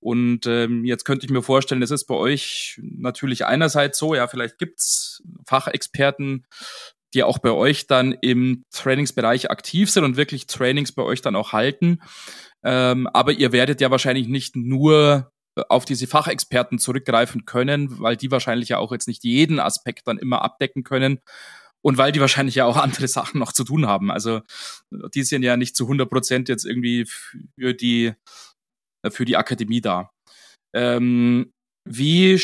Und 0.00 0.46
ähm, 0.46 0.84
jetzt 0.84 1.04
könnte 1.04 1.26
ich 1.26 1.32
mir 1.32 1.42
vorstellen, 1.42 1.80
das 1.80 1.90
ist 1.90 2.04
bei 2.04 2.14
euch 2.14 2.80
natürlich 2.82 3.44
einerseits 3.44 3.98
so, 3.98 4.14
ja, 4.14 4.28
vielleicht 4.28 4.58
gibt's 4.58 5.22
Fachexperten, 5.44 6.46
die 7.14 7.22
auch 7.22 7.38
bei 7.38 7.50
euch 7.50 7.86
dann 7.86 8.12
im 8.12 8.64
Trainingsbereich 8.72 9.50
aktiv 9.50 9.90
sind 9.90 10.04
und 10.04 10.16
wirklich 10.16 10.46
Trainings 10.46 10.92
bei 10.92 11.02
euch 11.02 11.22
dann 11.22 11.36
auch 11.36 11.52
halten. 11.52 12.00
Ähm, 12.62 13.06
aber 13.08 13.32
ihr 13.32 13.52
werdet 13.52 13.80
ja 13.80 13.90
wahrscheinlich 13.90 14.28
nicht 14.28 14.56
nur 14.56 15.30
auf 15.68 15.84
diese 15.84 16.06
Fachexperten 16.06 16.78
zurückgreifen 16.78 17.44
können, 17.44 17.98
weil 17.98 18.16
die 18.16 18.30
wahrscheinlich 18.30 18.68
ja 18.68 18.78
auch 18.78 18.92
jetzt 18.92 19.08
nicht 19.08 19.24
jeden 19.24 19.58
Aspekt 19.58 20.06
dann 20.06 20.18
immer 20.18 20.42
abdecken 20.42 20.84
können 20.84 21.20
und 21.82 21.98
weil 21.98 22.12
die 22.12 22.20
wahrscheinlich 22.20 22.56
ja 22.56 22.64
auch 22.64 22.76
andere 22.82 23.08
Sachen 23.08 23.38
noch 23.40 23.52
zu 23.52 23.64
tun 23.64 23.86
haben. 23.86 24.10
Also 24.10 24.42
die 24.90 25.22
sind 25.22 25.42
ja 25.42 25.56
nicht 25.56 25.76
zu 25.76 25.84
100 25.84 26.08
Prozent 26.08 26.48
jetzt 26.48 26.64
irgendwie 26.64 27.06
für 27.58 27.74
die, 27.74 28.12
für 29.10 29.24
die 29.24 29.36
Akademie 29.36 29.80
da. 29.80 30.10
Ähm, 30.74 31.52
wie 31.84 32.38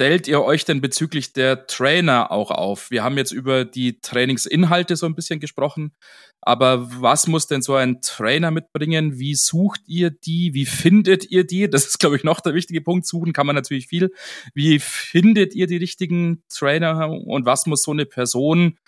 stellt 0.00 0.26
ihr 0.28 0.42
euch 0.42 0.64
denn 0.64 0.80
bezüglich 0.80 1.34
der 1.34 1.66
Trainer 1.66 2.32
auch 2.32 2.50
auf? 2.50 2.90
Wir 2.90 3.04
haben 3.04 3.18
jetzt 3.18 3.32
über 3.32 3.66
die 3.66 4.00
Trainingsinhalte 4.00 4.96
so 4.96 5.04
ein 5.04 5.14
bisschen 5.14 5.40
gesprochen, 5.40 5.92
aber 6.40 6.90
was 7.02 7.26
muss 7.26 7.48
denn 7.48 7.60
so 7.60 7.74
ein 7.74 8.00
Trainer 8.00 8.50
mitbringen? 8.50 9.18
Wie 9.18 9.34
sucht 9.34 9.82
ihr 9.86 10.08
die? 10.08 10.54
Wie 10.54 10.64
findet 10.64 11.30
ihr 11.30 11.46
die? 11.46 11.68
Das 11.68 11.84
ist, 11.84 11.98
glaube 11.98 12.16
ich, 12.16 12.24
noch 12.24 12.40
der 12.40 12.54
wichtige 12.54 12.80
Punkt. 12.80 13.06
Suchen 13.06 13.34
kann 13.34 13.46
man 13.46 13.54
natürlich 13.54 13.88
viel. 13.88 14.10
Wie 14.54 14.78
findet 14.78 15.54
ihr 15.54 15.66
die 15.66 15.76
richtigen 15.76 16.44
Trainer 16.48 17.10
und 17.10 17.44
was 17.44 17.66
muss 17.66 17.82
so 17.82 17.90
eine 17.90 18.06
Person 18.06 18.78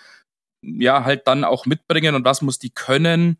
ja 0.62 1.04
halt 1.04 1.26
dann 1.26 1.44
auch 1.44 1.66
mitbringen 1.66 2.14
und 2.14 2.24
was 2.24 2.40
muss 2.40 2.58
die 2.58 2.70
können, 2.70 3.36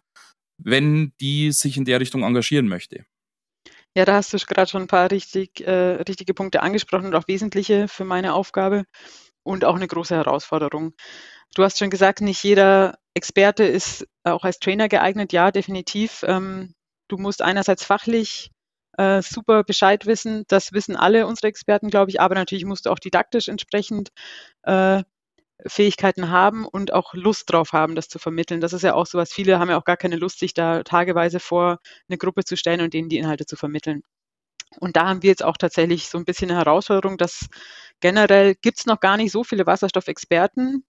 wenn 0.59 1.15
die 1.23 1.53
sich 1.53 1.79
in 1.79 1.87
der 1.87 2.01
Richtung 2.01 2.23
engagieren 2.23 2.69
möchte? 2.69 3.07
Ja, 3.95 4.05
da 4.07 4.15
hast 4.15 4.33
du 4.33 4.39
gerade 4.39 4.71
schon 4.71 4.83
ein 4.83 4.87
paar 4.87 5.11
richtig, 5.11 5.61
äh, 5.67 5.71
richtige 6.09 6.33
Punkte 6.35 6.63
angesprochen 6.63 7.07
und 7.07 7.15
auch 7.15 7.29
wesentliche 7.29 7.89
für 7.89 8.05
meine 8.05 8.33
Aufgabe 8.35 8.85
und 9.43 9.65
auch 9.65 9.77
eine 9.77 9.89
große 9.89 10.15
Herausforderung. 10.15 10.95
Du 11.55 11.63
hast 11.65 11.79
schon 11.79 11.91
gesagt, 11.91 12.21
nicht 12.23 12.43
jeder 12.45 12.99
Experte 13.15 13.65
ist 13.65 14.07
auch 14.25 14.45
als 14.45 14.59
Trainer 14.61 14.89
geeignet. 14.89 15.33
Ja, 15.33 15.51
definitiv. 15.53 16.25
Ähm, 16.27 16.75
du 17.09 17.19
musst 17.19 17.43
einerseits 17.43 17.85
fachlich 17.85 18.51
äh, 18.99 19.23
super 19.23 19.65
Bescheid 19.65 20.07
wissen. 20.07 20.45
Das 20.49 20.73
wissen 20.73 20.97
alle 20.97 21.27
unsere 21.27 21.49
Experten, 21.49 21.91
glaube 21.91 22.11
ich. 22.11 22.21
Aber 22.21 22.35
natürlich 22.35 22.65
musst 22.65 22.87
du 22.87 22.91
auch 22.91 22.99
didaktisch 22.99 23.49
entsprechend 23.49 24.11
äh, 24.65 25.03
Fähigkeiten 25.67 26.31
haben 26.31 26.67
und 26.67 26.93
auch 26.93 27.15
Lust 27.15 27.51
drauf 27.53 27.73
haben, 27.73 27.95
das 27.95 28.09
zu 28.09 28.19
vermitteln. 28.19 28.61
Das 28.61 28.73
ist 28.73 28.83
ja 28.83 28.95
auch 28.95 29.07
so 29.07 29.19
was. 29.19 29.33
Viele 29.33 29.59
haben 29.59 29.71
ja 29.71 29.79
auch 29.79 29.85
gar 29.85 29.97
keine 29.97 30.17
Lust, 30.17 30.39
sich 30.41 30.55
da 30.55 30.83
tageweise 30.83 31.41
vor 31.41 31.79
eine 32.09 32.19
Gruppe 32.19 32.45
zu 32.45 32.57
stellen 32.57 32.81
und 32.81 32.95
denen 32.95 33.09
die 33.09 33.19
Inhalte 33.19 33.47
zu 33.47 33.57
vermitteln. 33.57 34.03
Und 34.81 34.97
da 34.97 35.09
haben 35.09 35.23
wir 35.23 35.31
jetzt 35.31 35.45
auch 35.45 35.57
tatsächlich 35.57 36.09
so 36.09 36.19
ein 36.19 36.25
bisschen 36.25 36.51
eine 36.51 36.59
Herausforderung, 36.59 37.19
dass 37.19 37.49
generell 38.01 38.55
gibt 38.55 38.81
es 38.81 38.87
noch 38.87 39.01
gar 39.01 39.17
nicht 39.17 39.33
so 39.33 39.45
viele 39.45 39.67
Wasserstoffexperten, 39.67 40.85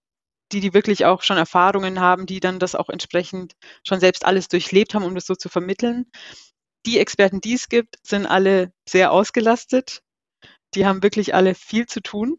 die, 0.52 0.60
die 0.60 0.74
wirklich 0.74 1.04
auch 1.04 1.22
schon 1.22 1.36
Erfahrungen 1.36 2.00
haben, 2.00 2.26
die 2.26 2.40
dann 2.40 2.58
das 2.58 2.74
auch 2.74 2.88
entsprechend 2.88 3.54
schon 3.86 4.00
selbst 4.00 4.24
alles 4.24 4.48
durchlebt 4.48 4.94
haben, 4.94 5.04
um 5.04 5.14
das 5.14 5.26
so 5.26 5.34
zu 5.34 5.48
vermitteln. 5.48 6.06
Die 6.86 6.98
Experten, 6.98 7.40
die 7.40 7.54
es 7.54 7.68
gibt, 7.68 7.96
sind 8.02 8.26
alle 8.26 8.72
sehr 8.88 9.12
ausgelastet. 9.12 10.02
Die 10.74 10.86
haben 10.86 11.02
wirklich 11.02 11.34
alle 11.34 11.54
viel 11.54 11.86
zu 11.86 12.00
tun. 12.02 12.38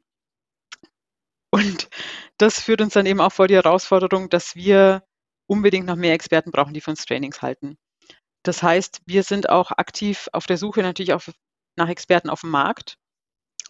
Und 1.56 1.88
das 2.38 2.60
führt 2.60 2.82
uns 2.82 2.96
dann 2.96 3.06
eben 3.06 3.22
auch 3.22 3.32
vor 3.32 3.48
die 3.48 3.56
Herausforderung, 3.56 4.30
dass 4.30 4.56
wir 4.56 5.04
unbedingt 5.48 5.86
noch 5.86 5.96
mehr 5.96 6.12
Experten 6.12 6.52
brauchen, 6.52 6.74
die 6.74 6.82
für 6.82 6.92
uns 6.92 7.06
Trainings 7.06 7.42
halten. 7.42 7.78
Das 8.44 8.62
heißt, 8.62 9.00
wir 9.06 9.24
sind 9.24 9.48
auch 9.48 9.72
aktiv 9.72 10.28
auf 10.34 10.48
der 10.48 10.58
Suche 10.58 10.82
natürlich 10.82 11.14
auch 11.14 11.22
nach 11.78 11.88
Experten 11.88 12.30
auf 12.30 12.42
dem 12.42 12.50
Markt. 12.50 12.98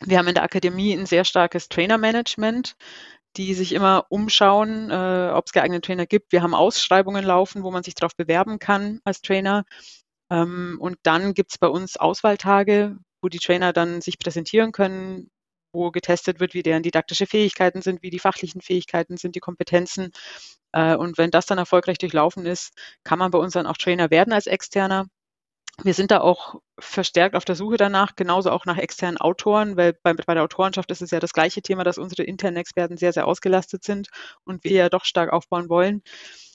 Wir 0.01 0.17
haben 0.17 0.27
in 0.27 0.33
der 0.33 0.43
Akademie 0.43 0.93
ein 0.93 1.05
sehr 1.05 1.25
starkes 1.25 1.69
Trainermanagement, 1.69 2.75
die 3.37 3.53
sich 3.53 3.71
immer 3.71 4.07
umschauen, 4.09 4.89
äh, 4.89 5.29
ob 5.31 5.45
es 5.45 5.53
geeignete 5.53 5.81
Trainer 5.81 6.07
gibt. 6.07 6.31
Wir 6.31 6.41
haben 6.41 6.55
Ausschreibungen 6.55 7.23
laufen, 7.23 7.61
wo 7.61 7.69
man 7.69 7.83
sich 7.83 7.93
darauf 7.93 8.15
bewerben 8.15 8.57
kann 8.57 8.99
als 9.03 9.21
Trainer. 9.21 9.63
Ähm, 10.31 10.77
und 10.81 10.97
dann 11.03 11.35
gibt 11.35 11.51
es 11.51 11.59
bei 11.59 11.67
uns 11.67 11.97
Auswahltage, 11.97 12.97
wo 13.21 13.29
die 13.29 13.37
Trainer 13.37 13.73
dann 13.73 14.01
sich 14.01 14.17
präsentieren 14.17 14.71
können, 14.71 15.29
wo 15.75 15.91
getestet 15.91 16.39
wird, 16.39 16.53
wie 16.55 16.63
deren 16.63 16.83
didaktische 16.83 17.27
Fähigkeiten 17.27 17.81
sind, 17.83 18.01
wie 18.01 18.09
die 18.09 18.19
fachlichen 18.19 18.61
Fähigkeiten 18.61 19.17
sind, 19.17 19.35
die 19.35 19.39
Kompetenzen. 19.41 20.11
Äh, 20.73 20.95
und 20.95 21.17
wenn 21.17 21.31
das 21.31 21.45
dann 21.45 21.57
erfolgreich 21.59 21.97
durchlaufen 21.99 22.45
ist, 22.45 22.73
kann 23.03 23.19
man 23.19 23.31
bei 23.31 23.39
uns 23.39 23.53
dann 23.53 23.67
auch 23.67 23.77
Trainer 23.77 24.11
werden 24.11 24.33
als 24.33 24.47
Externer. 24.47 25.05
wir 25.83 25.93
sind 25.93 26.11
da 26.11 26.21
auch 26.21 26.55
verstärkt 26.79 27.35
auf 27.35 27.45
der 27.45 27.55
Suche 27.55 27.77
danach, 27.77 28.15
genauso 28.15 28.51
auch 28.51 28.65
nach 28.65 28.77
externen 28.77 29.17
Autoren, 29.19 29.77
weil 29.77 29.93
bei, 30.03 30.13
bei 30.13 30.33
der 30.33 30.43
Autorenschaft 30.43 30.91
ist 30.91 31.01
es 31.01 31.11
ja 31.11 31.19
das 31.19 31.33
gleiche 31.33 31.61
Thema, 31.61 31.83
dass 31.83 31.97
unsere 31.97 32.23
internen 32.23 32.57
Experten 32.57 32.97
sehr, 32.97 33.13
sehr 33.13 33.27
ausgelastet 33.27 33.83
sind 33.83 34.09
und 34.45 34.63
wir 34.63 34.71
ja 34.73 34.89
doch 34.89 35.05
stark 35.05 35.33
aufbauen 35.33 35.69
wollen. 35.69 36.01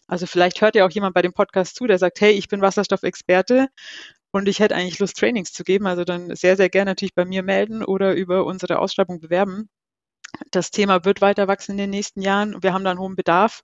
Also 0.08 0.26
vielleicht 0.26 0.60
hört 0.62 0.74
ja 0.74 0.86
auch 0.86 0.90
jemand 0.90 1.14
bei 1.14 1.22
dem 1.22 1.32
Podcast 1.32 1.76
zu, 1.76 1.86
der 1.86 1.98
sagt, 1.98 2.20
hey, 2.20 2.32
ich 2.32 2.48
bin 2.48 2.62
Wasserstoffexperte 2.62 3.68
und 4.32 4.48
ich 4.48 4.60
hätte 4.60 4.74
eigentlich 4.74 4.98
Lust, 4.98 5.16
Trainings 5.16 5.52
zu 5.52 5.64
geben. 5.64 5.86
Also 5.86 6.04
dann 6.04 6.34
sehr, 6.36 6.56
sehr 6.56 6.68
gerne 6.68 6.92
natürlich 6.92 7.14
bei 7.14 7.24
mir 7.24 7.42
melden 7.42 7.84
oder 7.84 8.14
über 8.14 8.44
unsere 8.44 8.78
Ausschreibung 8.78 9.20
bewerben. 9.20 9.68
Das 10.50 10.70
Thema 10.70 11.04
wird 11.04 11.20
weiter 11.20 11.48
wachsen 11.48 11.72
in 11.72 11.78
den 11.78 11.90
nächsten 11.90 12.22
Jahren. 12.22 12.62
Wir 12.62 12.72
haben 12.72 12.84
da 12.84 12.90
einen 12.90 13.00
hohen 13.00 13.16
Bedarf. 13.16 13.62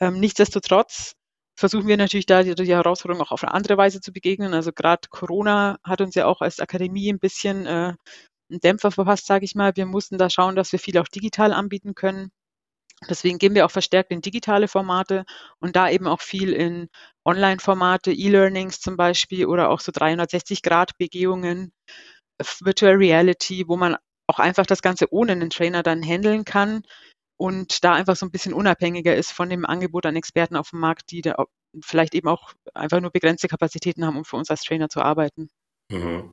Ähm, 0.00 0.18
nichtsdestotrotz 0.20 1.14
versuchen 1.56 1.88
wir 1.88 1.96
natürlich 1.96 2.26
da 2.26 2.42
die, 2.42 2.54
die, 2.54 2.74
Herausforderung 2.74 3.22
auch 3.22 3.32
auf 3.32 3.44
eine 3.44 3.54
andere 3.54 3.76
Weise 3.76 4.00
zu 4.00 4.12
begegnen. 4.12 4.54
Also 4.54 4.72
gerade 4.72 5.08
Corona 5.10 5.78
hat 5.84 6.00
uns 6.00 6.14
ja 6.14 6.26
auch 6.26 6.40
als 6.40 6.60
Akademie 6.60 7.12
ein 7.12 7.20
bisschen 7.20 7.66
äh, 7.66 7.94
einen 8.50 8.60
Dämpfer 8.60 8.90
verpasst, 8.90 9.26
sage 9.26 9.44
ich 9.44 9.54
mal. 9.54 9.76
Wir 9.76 9.86
mussten 9.86 10.18
da 10.18 10.30
schauen, 10.30 10.56
dass 10.56 10.72
wir 10.72 10.78
viel 10.78 10.98
auch 10.98 11.08
digital 11.08 11.52
anbieten 11.52 11.94
können. 11.94 12.30
Deswegen 13.08 13.38
gehen 13.38 13.54
wir 13.54 13.64
auch 13.64 13.70
verstärkt 13.70 14.10
in 14.10 14.20
digitale 14.20 14.68
Formate 14.68 15.24
und 15.58 15.76
da 15.76 15.88
eben 15.88 16.06
auch 16.06 16.20
viel 16.20 16.52
in 16.52 16.88
Online-Formate, 17.30 18.12
E-Learnings 18.12 18.80
zum 18.80 18.96
Beispiel 18.96 19.46
oder 19.46 19.70
auch 19.70 19.80
so 19.80 19.92
360-Grad-Begehungen, 19.92 21.72
Virtual 22.60 22.94
Reality, 22.94 23.68
wo 23.68 23.76
man 23.76 23.96
auch 24.26 24.38
einfach 24.38 24.66
das 24.66 24.82
Ganze 24.82 25.12
ohne 25.12 25.32
einen 25.32 25.50
Trainer 25.50 25.82
dann 25.82 26.02
handeln 26.02 26.44
kann 26.44 26.82
und 27.36 27.84
da 27.84 27.94
einfach 27.94 28.16
so 28.16 28.26
ein 28.26 28.30
bisschen 28.30 28.52
unabhängiger 28.52 29.14
ist 29.14 29.32
von 29.32 29.48
dem 29.48 29.64
Angebot 29.64 30.06
an 30.06 30.16
Experten 30.16 30.56
auf 30.56 30.70
dem 30.70 30.80
Markt, 30.80 31.10
die 31.10 31.22
da 31.22 31.44
vielleicht 31.82 32.14
eben 32.14 32.28
auch 32.28 32.52
einfach 32.74 33.00
nur 33.00 33.10
begrenzte 33.10 33.48
Kapazitäten 33.48 34.04
haben, 34.04 34.16
um 34.16 34.24
für 34.24 34.36
uns 34.36 34.50
als 34.50 34.62
Trainer 34.62 34.88
zu 34.88 35.00
arbeiten. 35.00 35.48
Mhm. 35.90 36.32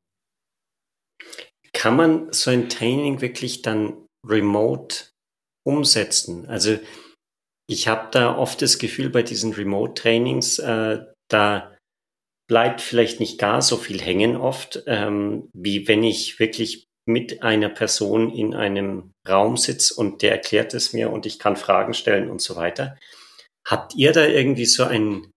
Kann 1.74 1.96
man 1.96 2.34
so 2.34 2.52
ein 2.52 2.70
Training 2.70 3.22
wirklich 3.22 3.62
dann 3.62 4.08
remote 4.26 5.06
umsetzen? 5.64 6.48
Also 6.48 6.80
ich 7.68 7.88
habe 7.88 8.10
da 8.12 8.36
oft 8.38 8.62
das 8.62 8.80
Gefühl 8.80 9.10
bei 9.10 9.24
diesen 9.24 9.54
Remote-Trainings, 9.54 10.60
äh, 10.60 11.06
da 11.30 11.76
bleibt 12.50 12.82
vielleicht 12.82 13.20
nicht 13.20 13.40
gar 13.40 13.62
so 13.62 13.76
viel 13.76 14.02
hängen 14.02 14.38
oft, 14.38 14.84
ähm, 14.88 15.50
wie 15.54 15.88
wenn 15.88 16.04
ich 16.04 16.40
wirklich 16.40 16.86
mit 17.06 17.44
einer 17.44 17.70
Person 17.70 18.34
in 18.34 18.54
einem 18.54 19.12
Raum 19.28 19.58
sitze 19.58 19.94
und 19.96 20.22
der 20.22 20.32
erklärt 20.32 20.74
es 20.74 20.94
mir 20.94 21.12
und 21.12 21.26
ich 21.26 21.40
kann 21.40 21.56
Fragen 21.56 21.94
stellen 21.94 22.30
und 22.30 22.42
so 22.42 22.56
weiter. 22.56 22.98
Habt 23.66 23.96
ihr 23.96 24.14
da 24.14 24.26
irgendwie 24.26 24.66
so 24.66 24.84
ein, 24.84 25.30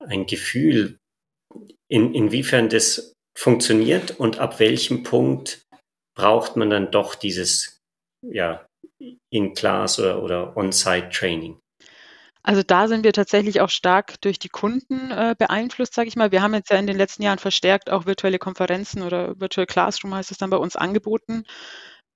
ein 0.00 0.26
Gefühl, 0.26 0.98
in, 1.88 2.14
inwiefern 2.14 2.68
das 2.68 3.14
funktioniert 3.36 4.18
und 4.18 4.38
ab 4.38 4.58
welchem 4.60 5.02
Punkt 5.02 5.62
braucht 6.16 6.56
man 6.56 6.70
dann 6.70 6.90
doch 6.90 7.14
dieses 7.14 7.80
ja, 8.22 8.66
in-Class 9.34 9.98
oder, 9.98 10.22
oder 10.22 10.56
On-Site-Training? 10.56 11.58
Also 12.42 12.62
da 12.62 12.88
sind 12.88 13.04
wir 13.04 13.12
tatsächlich 13.12 13.60
auch 13.62 13.70
stark 13.70 14.20
durch 14.20 14.38
die 14.38 14.50
Kunden 14.50 15.10
äh, 15.10 15.34
beeinflusst, 15.36 15.94
sage 15.94 16.08
ich 16.08 16.16
mal. 16.16 16.30
Wir 16.30 16.42
haben 16.42 16.54
jetzt 16.54 16.70
ja 16.70 16.76
in 16.76 16.86
den 16.86 16.96
letzten 16.98 17.22
Jahren 17.22 17.38
verstärkt 17.38 17.90
auch 17.90 18.06
virtuelle 18.06 18.38
Konferenzen 18.38 19.02
oder 19.02 19.38
Virtual 19.40 19.66
Classroom 19.66 20.14
heißt 20.14 20.30
es 20.30 20.38
dann 20.38 20.50
bei 20.50 20.58
uns 20.58 20.76
angeboten. 20.76 21.44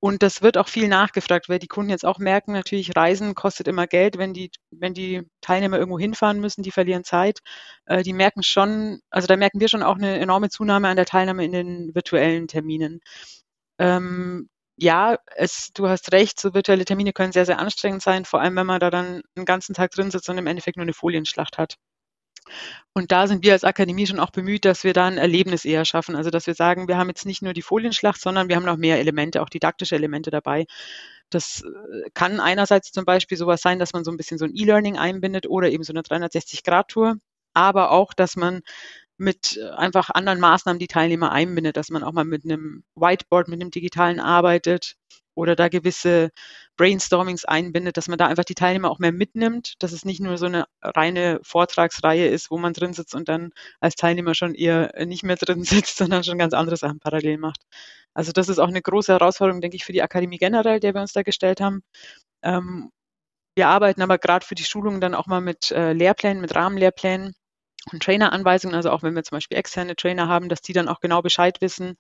Und 0.01 0.23
das 0.23 0.43
wird 0.43 0.59
auch 0.59 0.69
viel 0.69 0.87
nachgefragt, 0.87 1.49
weil 1.49 1.59
die 1.59 1.67
Kunden 1.67 1.91
jetzt 1.91 2.05
auch 2.05 2.19
merken, 2.19 2.53
natürlich 2.53 2.95
Reisen 2.95 3.35
kostet 3.35 3.67
immer 3.67 3.89
Geld, 3.89 4.17
wenn 4.17 4.33
die, 4.33 4.51
wenn 4.71 4.95
die 4.95 5.23
Teilnehmer 5.41 5.79
irgendwo 5.79 5.99
hinfahren 5.99 6.41
müssen, 6.41 6.63
die 6.63 6.71
verlieren 6.71 7.05
Zeit. 7.05 7.41
Äh, 7.87 8.03
die 8.05 8.13
merken 8.13 8.43
schon, 8.45 9.01
also 9.11 9.27
da 9.27 9.37
merken 9.37 9.61
wir 9.61 9.69
schon 9.69 9.83
auch 9.83 9.97
eine 9.97 10.21
enorme 10.21 10.51
Zunahme 10.51 10.89
an 10.89 10.97
der 10.97 11.07
Teilnahme 11.07 11.45
in 11.45 11.53
den 11.53 11.95
virtuellen 11.95 12.47
Terminen. 12.49 13.01
Ähm, 13.79 14.49
ja, 14.79 15.19
es, 15.37 15.71
du 15.75 15.89
hast 15.89 16.13
recht, 16.13 16.41
so 16.41 16.55
virtuelle 16.55 16.85
Termine 16.85 17.13
können 17.13 17.33
sehr, 17.33 17.47
sehr 17.47 17.59
anstrengend 17.59 18.03
sein, 18.03 18.25
vor 18.25 18.41
allem 18.41 18.57
wenn 18.57 18.67
man 18.67 18.81
da 18.81 18.91
dann 18.91 19.23
einen 19.37 19.45
ganzen 19.45 19.75
Tag 19.75 19.91
drin 19.91 20.11
sitzt 20.11 20.29
und 20.29 20.39
im 20.39 20.47
Endeffekt 20.47 20.77
nur 20.77 20.85
eine 20.85 20.93
Folienschlacht 20.93 21.59
hat. 21.59 21.77
Und 22.95 23.13
da 23.13 23.27
sind 23.27 23.45
wir 23.45 23.53
als 23.53 23.65
Akademie 23.65 24.07
schon 24.07 24.21
auch 24.21 24.31
bemüht, 24.31 24.65
dass 24.65 24.85
wir 24.85 24.93
da 24.93 25.07
ein 25.07 25.19
Erlebnis 25.19 25.65
eher 25.65 25.85
schaffen. 25.85 26.17
Also 26.17 26.31
dass 26.31 26.47
wir 26.47 26.55
sagen, 26.55 26.89
wir 26.89 26.97
haben 26.97 27.09
jetzt 27.09 27.27
nicht 27.27 27.43
nur 27.43 27.53
die 27.53 27.63
Folienschlacht, 27.63 28.21
sondern 28.21 28.49
wir 28.49 28.57
haben 28.57 28.65
noch 28.65 28.77
mehr 28.77 28.99
Elemente, 28.99 29.43
auch 29.43 29.49
didaktische 29.51 29.97
Elemente 29.97 30.31
dabei. 30.31 30.67
Das 31.31 31.63
äh, 31.63 32.11
kann 32.15 32.41
einerseits 32.41 32.93
zum 32.93 33.05
Beispiel 33.05 33.37
sowas 33.37 33.61
sein, 33.61 33.79
dass 33.79 33.93
man 33.93 34.05
so 34.05 34.11
ein 34.11 34.17
bisschen 34.17 34.39
so 34.39 34.45
ein 34.47 34.55
E-Learning 34.55 34.97
einbindet 34.97 35.47
oder 35.49 35.71
eben 35.71 35.85
so 35.85 35.93
eine 35.93 36.03
360-Grad-Tour, 36.03 37.17
aber 37.55 37.91
auch, 37.91 38.15
dass 38.15 38.37
man 38.37 38.63
mit 39.19 39.59
äh, 39.59 39.69
einfach 39.71 40.11
anderen 40.11 40.41
Maßnahmen 40.41 40.79
die 40.79 40.87
Teilnehmer 40.87 41.33
einbindet, 41.33 41.77
dass 41.77 41.91
man 41.91 42.03
auch 42.03 42.13
mal 42.13 42.25
mit 42.25 42.45
einem 42.45 42.85
Whiteboard, 42.95 43.49
mit 43.49 43.61
einem 43.61 43.71
digitalen 43.71 44.21
arbeitet 44.21 44.97
oder 45.35 45.55
da 45.55 45.69
gewisse 45.69 46.31
Brainstormings 46.77 47.45
einbindet, 47.45 47.97
dass 47.97 48.09
man 48.09 48.19
da 48.19 48.27
einfach 48.27 48.45
die 48.45 48.55
Teilnehmer 48.55 48.91
auch 48.91 48.99
mehr 48.99 49.13
mitnimmt, 49.13 49.75
dass 49.81 49.93
es 49.93 50.05
nicht 50.05 50.21
nur 50.21 50.37
so 50.39 50.47
eine 50.47 50.67
reine 50.83 51.41
Vortragsreihe 51.43 52.29
ist, 52.29 52.51
wo 52.51 52.59
man 52.59 52.73
drin 52.73 52.93
sitzt 52.93 53.15
und 53.15 53.29
dann 53.29 53.51
als 53.81 53.95
Teilnehmer 53.95 54.35
schon 54.35 54.55
eher 54.55 54.93
nicht 55.07 55.23
mehr 55.25 55.37
drin 55.37 55.63
sitzt, 55.65 55.99
sondern 55.99 56.25
schon 56.25 56.39
ganz 56.39 56.55
andere 56.55 56.77
Sachen 56.77 56.99
parallel 57.01 57.39
macht. 57.39 57.63
Also 58.15 58.33
das 58.33 58.49
ist 58.49 58.59
auch 58.59 58.69
eine 58.69 58.83
große 58.83 59.13
Herausforderung, 59.13 59.61
denke 59.61 59.77
ich, 59.77 59.85
für 59.85 59.93
die 59.93 60.03
Akademie 60.03 60.39
generell, 60.39 60.81
der 60.81 60.95
wir 60.95 61.01
uns 61.01 61.13
da 61.13 61.23
gestellt 61.23 61.61
haben. 61.61 61.83
Ähm, 62.43 62.91
wir 63.57 63.69
arbeiten 63.69 64.03
aber 64.03 64.19
gerade 64.19 64.47
für 64.47 64.55
die 64.55 64.65
Schulungen 64.65 65.01
dann 65.01 65.15
auch 65.15 65.27
mal 65.27 65.41
mit 65.41 65.73
äh, 65.73 65.93
Lehrplänen, 65.93 66.41
mit 66.41 66.55
Rahmenlehrplänen, 66.55 67.35
und 67.93 68.03
Traineranweisungen, 68.03 68.75
also 68.75 68.91
auch 68.91 69.03
wenn 69.03 69.15
wir 69.15 69.23
zum 69.23 69.37
Beispiel 69.37 69.57
externe 69.57 69.97
Trainer 69.97 70.29
haben, 70.29 70.49
dass 70.49 70.61
die 70.61 70.73
dann 70.73 70.89
auch 70.89 71.01
genau 71.01 71.23
Bescheid 71.23 71.61
wissen, 71.61 71.97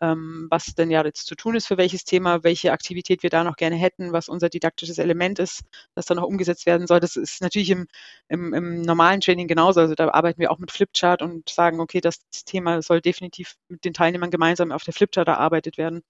ähm, 0.00 0.48
was 0.50 0.74
denn 0.74 0.90
ja 0.90 1.04
jetzt 1.04 1.26
zu 1.26 1.34
tun 1.34 1.54
ist 1.54 1.66
für 1.66 1.76
welches 1.76 2.04
Thema, 2.04 2.44
welche 2.44 2.72
Aktivität 2.72 3.22
wir 3.22 3.30
da 3.30 3.44
noch 3.44 3.56
gerne 3.56 3.76
hätten, 3.76 4.12
was 4.12 4.28
unser 4.28 4.48
didaktisches 4.48 4.98
Element 4.98 5.38
ist, 5.38 5.62
das 5.94 6.06
dann 6.06 6.16
noch 6.16 6.26
umgesetzt 6.26 6.66
werden 6.66 6.86
soll. 6.86 7.00
Das 7.00 7.16
ist 7.16 7.40
natürlich 7.40 7.70
im, 7.70 7.86
im, 8.28 8.54
im 8.54 8.82
normalen 8.82 9.20
Training 9.20 9.48
genauso. 9.48 9.80
Also 9.80 9.94
da 9.94 10.08
arbeiten 10.08 10.40
wir 10.40 10.50
auch 10.50 10.58
mit 10.58 10.72
Flipchart 10.72 11.22
und 11.22 11.48
sagen, 11.48 11.80
okay, 11.80 12.00
das 12.00 12.20
Thema 12.44 12.82
soll 12.82 13.00
definitiv 13.00 13.54
mit 13.68 13.84
den 13.84 13.94
Teilnehmern 13.94 14.30
gemeinsam 14.30 14.72
auf 14.72 14.84
der 14.84 14.94
Flipchart 14.94 15.28
erarbeitet 15.28 15.78
werden. 15.78 16.02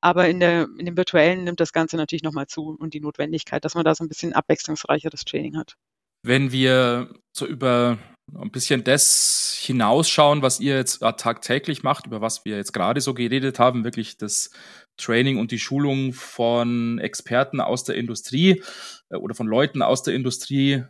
Aber 0.00 0.28
in, 0.28 0.40
der, 0.40 0.68
in 0.78 0.86
dem 0.86 0.96
virtuellen 0.96 1.44
nimmt 1.44 1.60
das 1.60 1.72
Ganze 1.72 1.96
natürlich 1.96 2.22
nochmal 2.22 2.46
zu 2.46 2.76
und 2.78 2.94
die 2.94 3.00
Notwendigkeit, 3.00 3.64
dass 3.64 3.74
man 3.74 3.84
da 3.84 3.94
so 3.94 4.04
ein 4.04 4.08
bisschen 4.08 4.32
abwechslungsreicheres 4.32 5.24
Training 5.24 5.56
hat. 5.56 5.76
Wenn 6.22 6.52
wir 6.52 7.14
so 7.32 7.46
über 7.46 7.98
ein 8.32 8.50
bisschen 8.50 8.84
das 8.84 9.56
hinausschauen, 9.60 10.42
was 10.42 10.60
ihr 10.60 10.76
jetzt 10.76 11.00
tagtäglich 11.00 11.82
macht, 11.82 12.06
über 12.06 12.20
was 12.20 12.44
wir 12.44 12.56
jetzt 12.56 12.72
gerade 12.72 13.00
so 13.00 13.14
geredet 13.14 13.58
haben, 13.58 13.84
wirklich 13.84 14.16
das 14.16 14.50
Training 14.96 15.38
und 15.38 15.50
die 15.50 15.58
Schulung 15.58 16.12
von 16.12 16.98
Experten 16.98 17.60
aus 17.60 17.84
der 17.84 17.96
Industrie 17.96 18.62
äh, 19.10 19.16
oder 19.16 19.34
von 19.34 19.46
Leuten 19.46 19.82
aus 19.82 20.02
der 20.02 20.14
Industrie, 20.14 20.84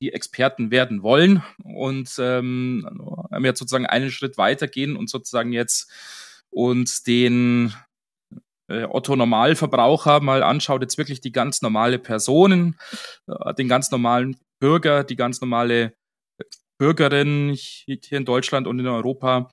die 0.00 0.12
Experten 0.12 0.70
werden 0.70 1.02
wollen. 1.02 1.42
Und 1.62 2.14
ähm, 2.18 2.86
wir 3.30 3.48
jetzt 3.48 3.58
sozusagen 3.58 3.86
einen 3.86 4.10
Schritt 4.10 4.38
weitergehen 4.38 4.96
und 4.96 5.08
sozusagen 5.08 5.52
jetzt 5.52 5.90
uns 6.50 7.02
den 7.02 7.74
äh, 8.68 8.84
Otto 8.84 9.16
Normalverbraucher 9.16 10.20
mal 10.20 10.42
anschaut, 10.42 10.82
jetzt 10.82 10.98
wirklich 10.98 11.20
die 11.20 11.32
ganz 11.32 11.62
normale 11.62 11.98
Personen, 11.98 12.78
äh, 13.26 13.54
den 13.54 13.68
ganz 13.68 13.90
normalen 13.90 14.36
Bürger, 14.60 15.04
die 15.04 15.16
ganz 15.16 15.40
normale 15.40 15.94
Bürgerin 16.80 17.52
hier 17.54 17.98
in 18.12 18.24
Deutschland 18.24 18.66
und 18.66 18.78
in 18.78 18.86
Europa, 18.86 19.50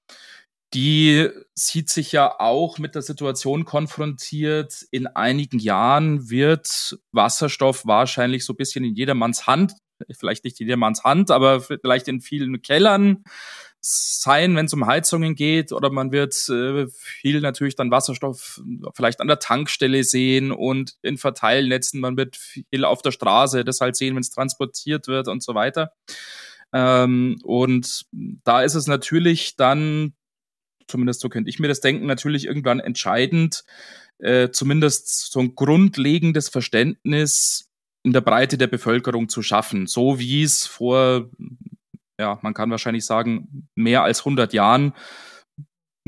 die 0.74 1.28
sieht 1.54 1.90
sich 1.90 2.14
ja 2.14 2.40
auch 2.40 2.78
mit 2.78 2.96
der 2.96 3.02
Situation 3.02 3.66
konfrontiert. 3.66 4.86
In 4.92 5.08
einigen 5.08 5.60
Jahren 5.60 6.30
wird 6.30 6.98
Wasserstoff 7.12 7.86
wahrscheinlich 7.86 8.46
so 8.46 8.54
ein 8.54 8.58
bisschen 8.58 8.86
in 8.86 8.96
jedermanns 8.96 9.46
Hand, 9.46 9.74
vielleicht 10.18 10.46
nicht 10.46 10.60
in 10.62 10.68
jedermanns 10.68 11.04
Hand, 11.04 11.30
aber 11.30 11.60
vielleicht 11.60 12.08
in 12.08 12.22
vielen 12.22 12.62
Kellern 12.62 13.24
sein, 13.82 14.56
wenn 14.56 14.66
es 14.66 14.74
um 14.74 14.88
Heizungen 14.88 15.36
geht, 15.36 15.72
oder 15.74 15.92
man 15.92 16.12
wird 16.12 16.34
äh, 16.50 16.88
viel 16.88 17.42
natürlich 17.42 17.76
dann 17.76 17.92
Wasserstoff 17.92 18.62
vielleicht 18.96 19.20
an 19.20 19.28
der 19.28 19.40
Tankstelle 19.40 20.04
sehen 20.04 20.52
und 20.52 20.96
in 21.02 21.18
Verteilnetzen, 21.18 22.00
man 22.00 22.18
wird 22.18 22.38
viel 22.38 22.86
auf 22.86 23.02
der 23.02 23.12
Straße 23.12 23.66
das 23.66 23.82
halt 23.82 23.96
sehen, 23.96 24.16
wenn 24.16 24.22
es 24.22 24.32
transportiert 24.32 25.08
wird 25.08 25.28
und 25.28 25.44
so 25.44 25.56
weiter. 25.56 25.92
Ähm, 26.74 27.40
und 27.44 28.06
da 28.44 28.62
ist 28.62 28.76
es 28.76 28.88
natürlich 28.88 29.56
dann, 29.56 30.14
zumindest 30.88 31.22
so 31.22 31.30
könnte 31.30 31.50
ich 31.50 31.60
mir 31.60 31.68
das 31.68 31.82
denken, 31.82 32.06
natürlich 32.06 32.46
irgendwann 32.46 32.80
entscheidend, 32.80 33.64
äh, 34.20 34.50
zumindest 34.50 35.32
so 35.32 35.40
ein 35.40 35.56
grundlegendes 35.56 36.50
Verständnis 36.50 37.70
in 38.04 38.14
der 38.14 38.22
Breite 38.22 38.58
der 38.58 38.68
Bevölkerung 38.68 39.30
zu 39.30 39.42
schaffen, 39.42 39.88
so 39.88 40.20
wie 40.20 40.44
es 40.44 40.66
vor, 40.66 41.30
ja, 42.20 42.40
man 42.42 42.54
kann 42.54 42.72
wahrscheinlich 42.72 43.06
sagen, 43.06 43.70
mehr 43.76 44.04
als 44.04 44.20
100 44.20 44.54
Jahren 44.54 44.94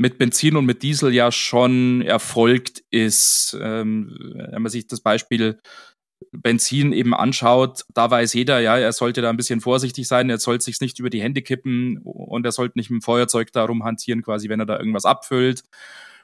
mit 0.00 0.16
Benzin 0.16 0.56
und 0.56 0.64
mit 0.64 0.82
Diesel 0.82 1.12
ja 1.12 1.30
schon 1.30 2.00
erfolgt 2.00 2.82
ist. 2.90 3.54
Ähm, 3.60 4.16
wenn 4.50 4.62
man 4.62 4.72
sich 4.72 4.86
das 4.86 5.02
Beispiel 5.02 5.60
Benzin 6.32 6.92
eben 6.92 7.14
anschaut, 7.14 7.84
da 7.94 8.10
weiß 8.10 8.34
jeder, 8.34 8.60
ja, 8.60 8.78
er 8.78 8.92
sollte 8.92 9.22
da 9.22 9.30
ein 9.30 9.36
bisschen 9.36 9.60
vorsichtig 9.60 10.06
sein, 10.06 10.30
er 10.30 10.38
sollte 10.38 10.64
sich 10.64 10.80
nicht 10.80 10.98
über 10.98 11.10
die 11.10 11.22
Hände 11.22 11.42
kippen 11.42 11.98
und 11.98 12.44
er 12.44 12.52
sollte 12.52 12.78
nicht 12.78 12.90
mit 12.90 13.00
dem 13.00 13.02
Feuerzeug 13.02 13.52
da 13.52 13.64
rumhantieren, 13.64 14.22
quasi, 14.22 14.48
wenn 14.48 14.60
er 14.60 14.66
da 14.66 14.78
irgendwas 14.78 15.04
abfüllt 15.04 15.64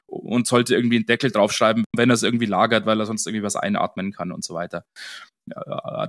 und 0.05 0.47
sollte 0.47 0.75
irgendwie 0.75 0.97
einen 0.97 1.05
Deckel 1.05 1.31
draufschreiben, 1.31 1.83
wenn 1.95 2.09
er 2.09 2.13
es 2.13 2.23
irgendwie 2.23 2.45
lagert, 2.45 2.85
weil 2.85 2.99
er 2.99 3.05
sonst 3.05 3.27
irgendwie 3.27 3.43
was 3.43 3.55
einatmen 3.55 4.11
kann 4.11 4.31
und 4.31 4.43
so 4.43 4.53
weiter. 4.53 4.85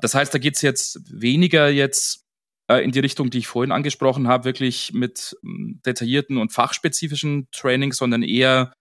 Das 0.01 0.15
heißt, 0.15 0.33
da 0.33 0.39
geht's 0.39 0.63
jetzt 0.63 1.01
weniger 1.11 1.69
jetzt 1.69 2.25
äh, 2.69 2.85
in 2.85 2.93
die 2.93 3.01
Richtung, 3.01 3.31
die 3.31 3.39
ich 3.39 3.49
vorhin 3.49 3.73
angesprochen 3.73 4.29
habe, 4.29 4.45
wirklich 4.45 4.93
mit 4.93 5.37
hm, 5.43 5.81
detaillierten 5.85 6.39
und 6.39 6.53
fachspezifischen 6.53 7.49
Trainings, 7.51 7.97
sondern 7.97 8.23
eher 8.23 8.73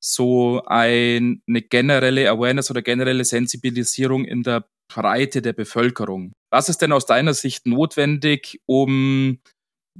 so 0.00 0.62
ein, 0.66 1.42
eine 1.48 1.62
generelle 1.62 2.30
Awareness 2.30 2.70
oder 2.70 2.82
generelle 2.82 3.24
Sensibilisierung 3.24 4.24
in 4.24 4.42
der 4.42 4.64
Breite 4.88 5.42
der 5.42 5.52
Bevölkerung. 5.52 6.32
Was 6.50 6.68
ist 6.68 6.80
denn 6.82 6.92
aus 6.92 7.06
deiner 7.06 7.34
Sicht 7.34 7.66
notwendig, 7.66 8.60
um 8.66 9.38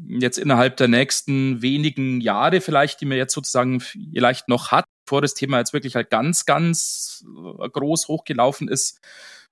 jetzt 0.07 0.39
innerhalb 0.39 0.77
der 0.77 0.89
nächsten 0.89 1.61
wenigen 1.61 2.21
Jahre 2.21 2.61
vielleicht, 2.61 3.01
die 3.01 3.07
man 3.07 3.19
jetzt 3.19 3.35
sozusagen 3.35 3.81
vielleicht 3.81 4.49
noch 4.49 4.71
hat, 4.71 4.85
bevor 5.05 5.21
das 5.23 5.35
Thema 5.35 5.59
jetzt 5.59 5.73
wirklich 5.73 5.97
halt 5.97 6.11
ganz, 6.11 6.47
ganz 6.47 7.25
äh, 7.27 7.69
groß 7.69 8.09
hochgelaufen 8.09 8.69
ist, 8.69 9.01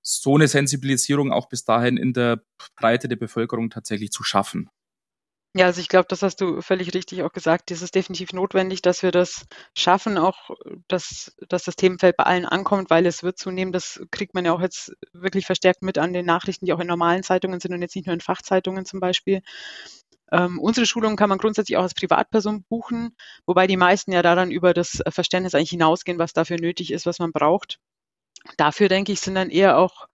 so 0.03 0.37
eine 0.37 0.47
Sensibilisierung 0.47 1.33
auch 1.33 1.49
bis 1.49 1.65
dahin 1.65 1.97
in 1.97 2.13
der 2.13 2.43
Breite 2.77 3.09
der 3.09 3.17
Bevölkerung 3.17 3.71
tatsächlich 3.71 4.13
zu 4.13 4.23
schaffen? 4.23 4.71
Ja, 5.59 5.64
also 5.66 5.81
ich 5.81 5.88
glaube, 5.88 6.07
das 6.09 6.23
hast 6.23 6.40
du 6.42 6.61
völlig 6.61 6.92
richtig 6.92 7.23
auch 7.23 7.33
gesagt. 7.33 7.71
Es 7.71 7.81
ist 7.81 7.95
definitiv 7.95 8.33
notwendig, 8.35 8.83
dass 8.83 9.03
wir 9.03 9.11
das 9.11 9.47
schaffen, 9.75 10.19
auch 10.19 10.51
dass, 10.87 11.35
dass 11.49 11.64
das 11.64 11.77
Themenfeld 11.77 12.16
bei 12.19 12.25
allen 12.25 12.45
ankommt, 12.45 12.90
weil 12.90 13.07
es 13.07 13.23
wird 13.23 13.38
zunehmen. 13.38 13.73
Das 13.73 14.01
kriegt 14.11 14.35
man 14.35 14.45
ja 14.45 14.53
auch 14.53 14.61
jetzt 14.61 14.92
wirklich 15.14 15.47
verstärkt 15.47 15.81
mit 15.83 15.97
an 15.97 16.12
den 16.12 16.27
Nachrichten, 16.27 16.66
die 16.66 16.75
auch 16.75 16.81
in 16.81 16.87
normalen 16.87 17.23
Zeitungen 17.23 17.59
sind 17.61 17.73
und 17.73 17.81
jetzt 17.81 17.97
nicht 17.97 18.07
nur 18.07 18.12
in 18.14 18.21
Fachzeitungen 18.21 18.85
zum 18.85 19.01
Beispiel. 19.01 19.40
Ähm, 20.33 20.59
unsere 20.61 20.87
Schulungen 20.87 21.16
kann 21.16 21.29
man 21.31 21.38
grundsätzlich 21.38 21.77
auch 21.79 21.83
als 21.85 21.95
Privatperson 21.95 22.64
buchen, 22.69 23.16
wobei 23.47 23.66
die 23.66 23.77
meisten 23.79 24.12
ja 24.12 24.23
da 24.23 24.35
dann 24.35 24.51
über 24.51 24.75
das 24.75 25.03
Verständnis 25.09 25.55
eigentlich 25.55 25.71
hinausgehen, 25.71 26.19
was 26.19 26.33
dafür 26.35 26.59
nötig 26.61 26.92
ist, 26.92 27.07
was 27.07 27.19
man 27.21 27.33
braucht. 27.33 27.79
Dafür 28.59 28.88
denke 28.88 29.12
ich, 29.12 29.21
sind 29.21 29.35
dann 29.37 29.51
eher 29.51 29.79
auch 29.79 30.07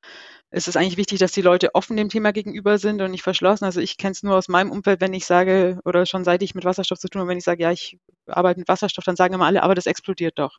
es 0.53 0.69
ist 0.69 0.77
eigentlich 0.77 0.99
wichtig, 0.99 1.19
dass 1.19 1.33
die 1.33 1.41
Leute 1.41 1.75
offen 1.75 1.97
dem 1.97 2.11
Thema 2.11 2.31
gegenüber 2.33 2.77
sind 2.77 3.01
und 3.01 3.11
nicht 3.11 3.23
verschlossen. 3.23 3.65
Also 3.65 3.81
ich 3.81 3.97
kenne 3.97 4.13
es 4.13 4.23
nur 4.23 4.37
aus 4.37 4.49
meinem 4.49 4.71
Umfeld, 4.71 5.01
wenn 5.01 5.15
ich 5.15 5.25
sage, 5.25 5.81
oder 5.85 6.05
schon 6.05 6.25
seit 6.25 6.43
ich 6.43 6.55
mit 6.55 6.65
Wasserstoff 6.65 6.99
zu 6.99 7.09
tun 7.09 7.21
habe, 7.21 7.31
wenn 7.31 7.39
ich 7.39 7.45
sage, 7.45 7.63
ja, 7.63 7.73
ich 7.73 7.99
arbeite 8.27 8.61
mit 8.61 8.69
Wasserstoff, 8.69 9.05
dann 9.05 9.17
sagen 9.17 9.35
immer 9.35 9.47
alle, 9.47 9.63
aber 9.63 9.75
das 9.75 9.87
explodiert 9.87 10.39
doch. 10.39 10.59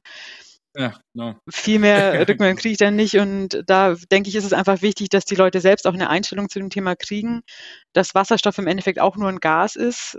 Ja, 0.76 0.96
no. 1.14 1.36
Viel 1.48 1.78
mehr 1.78 2.14
Rückmeldung 2.28 2.58
kriege 2.58 2.72
ich 2.72 2.80
dann 2.80 2.96
nicht. 2.96 3.18
Und 3.18 3.64
da 3.68 3.94
denke 4.12 4.30
ich, 4.30 4.36
ist 4.36 4.46
es 4.46 4.54
einfach 4.54 4.82
wichtig, 4.82 5.10
dass 5.10 5.26
die 5.26 5.36
Leute 5.36 5.62
selbst 5.62 5.86
auch 5.86 5.94
eine 5.94 6.10
Einstellung 6.10 6.50
zu 6.50 6.58
dem 6.58 6.72
Thema 6.72 6.96
kriegen, 6.96 7.42
dass 7.94 8.16
Wasserstoff 8.16 8.58
im 8.58 8.68
Endeffekt 8.68 9.00
auch 9.00 9.16
nur 9.16 9.30
ein 9.30 9.40
Gas 9.40 9.76
ist, 9.76 10.18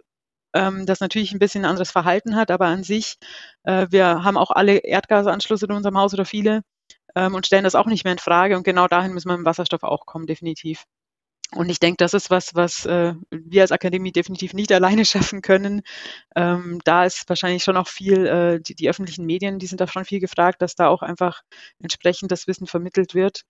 ähm, 0.55 0.87
das 0.87 1.01
natürlich 1.01 1.33
ein 1.33 1.41
bisschen 1.41 1.65
ein 1.65 1.71
anderes 1.71 1.91
Verhalten 1.91 2.37
hat, 2.37 2.53
aber 2.53 2.67
an 2.67 2.85
sich, 2.85 3.17
äh, 3.65 3.89
wir 3.91 4.23
haben 4.23 4.37
auch 4.37 4.53
alle 4.53 4.77
Erdgasanschlüsse 4.77 5.67
in 5.67 5.73
unserem 5.73 5.99
Haus 5.99 6.15
oder 6.15 6.25
viele 6.25 6.63
ähm, 7.15 7.35
und 7.35 7.47
stellen 7.47 7.65
das 7.65 7.75
auch 7.75 7.87
nicht 7.87 8.05
mehr 8.05 8.13
in 8.13 8.19
Frage. 8.19 8.57
Und 8.57 8.65
genau 8.65 8.89
dahin 8.89 9.13
müssen 9.13 9.29
wir 9.29 9.37
dem 9.37 9.45
Wasserstoff 9.47 9.83
auch 9.83 10.07
kommen, 10.07 10.27
definitiv. 10.27 10.85
Und 11.53 11.69
ich 11.69 11.79
denke, 11.79 11.99
das 11.99 12.15
ist 12.15 12.31
was, 12.31 12.55
was 12.55 12.85
äh, 12.87 13.15
wir 13.31 13.63
als 13.63 13.73
Akademie 13.73 14.13
definitiv 14.13 14.55
nicht 14.55 14.73
alleine 14.73 15.05
schaffen 15.05 15.43
können. 15.43 15.83
Ähm, 16.37 16.81
da 16.85 17.05
ist 17.05 17.29
wahrscheinlich 17.29 17.63
schon 17.65 17.77
auch 17.77 17.89
viel, 17.89 18.27
äh, 18.27 18.61
die, 18.61 18.75
die 18.75 18.89
öffentlichen 18.89 19.27
Medien, 19.27 19.59
die 19.59 19.67
sind 19.67 19.81
da 19.81 19.87
schon 19.87 20.05
viel 20.05 20.21
gefragt, 20.21 20.63
dass 20.63 20.75
da 20.75 20.89
auch 20.89 21.03
einfach 21.03 21.43
entsprechend 21.81 22.33
das 22.33 22.47
Wissen 22.47 22.67
vermittelt 22.67 23.15
wird. 23.15 23.43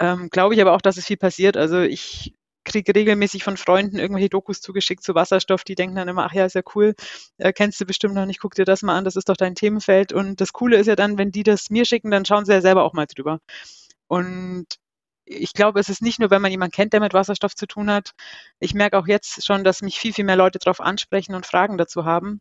Ähm, 0.00 0.28
Glaube 0.30 0.54
ich 0.54 0.60
aber 0.60 0.74
auch, 0.74 0.80
dass 0.80 0.96
es 0.96 1.06
viel 1.06 1.16
passiert. 1.16 1.56
Also 1.56 1.80
ich 1.80 2.34
kriege 2.68 2.94
regelmäßig 2.94 3.44
von 3.44 3.56
Freunden 3.56 3.98
irgendwelche 3.98 4.28
Dokus 4.28 4.60
zugeschickt 4.60 5.02
zu 5.02 5.14
Wasserstoff, 5.14 5.64
die 5.64 5.74
denken 5.74 5.96
dann 5.96 6.08
immer, 6.08 6.26
ach 6.26 6.32
ja, 6.32 6.46
ist 6.46 6.54
ja 6.54 6.62
cool, 6.74 6.94
äh, 7.38 7.52
kennst 7.52 7.80
du 7.80 7.86
bestimmt 7.86 8.14
noch 8.14 8.26
nicht, 8.26 8.40
guck 8.40 8.54
dir 8.54 8.64
das 8.64 8.82
mal 8.82 8.96
an, 8.96 9.04
das 9.04 9.16
ist 9.16 9.28
doch 9.28 9.36
dein 9.36 9.54
Themenfeld. 9.54 10.12
Und 10.12 10.40
das 10.40 10.52
Coole 10.52 10.76
ist 10.76 10.86
ja 10.86 10.96
dann, 10.96 11.18
wenn 11.18 11.32
die 11.32 11.42
das 11.42 11.70
mir 11.70 11.84
schicken, 11.84 12.10
dann 12.10 12.24
schauen 12.24 12.44
sie 12.44 12.52
ja 12.52 12.60
selber 12.60 12.84
auch 12.84 12.92
mal 12.92 13.06
drüber. 13.06 13.40
Und 14.08 14.66
ich 15.24 15.52
glaube, 15.52 15.80
es 15.80 15.88
ist 15.88 16.02
nicht 16.02 16.18
nur, 16.20 16.30
wenn 16.30 16.42
man 16.42 16.50
jemanden 16.50 16.74
kennt, 16.74 16.92
der 16.92 17.00
mit 17.00 17.14
Wasserstoff 17.14 17.54
zu 17.54 17.66
tun 17.66 17.90
hat. 17.90 18.12
Ich 18.60 18.74
merke 18.74 18.98
auch 18.98 19.06
jetzt 19.06 19.44
schon, 19.44 19.64
dass 19.64 19.82
mich 19.82 19.98
viel, 19.98 20.12
viel 20.14 20.24
mehr 20.24 20.36
Leute 20.36 20.58
darauf 20.58 20.80
ansprechen 20.80 21.34
und 21.34 21.46
Fragen 21.46 21.78
dazu 21.78 22.04
haben. 22.04 22.40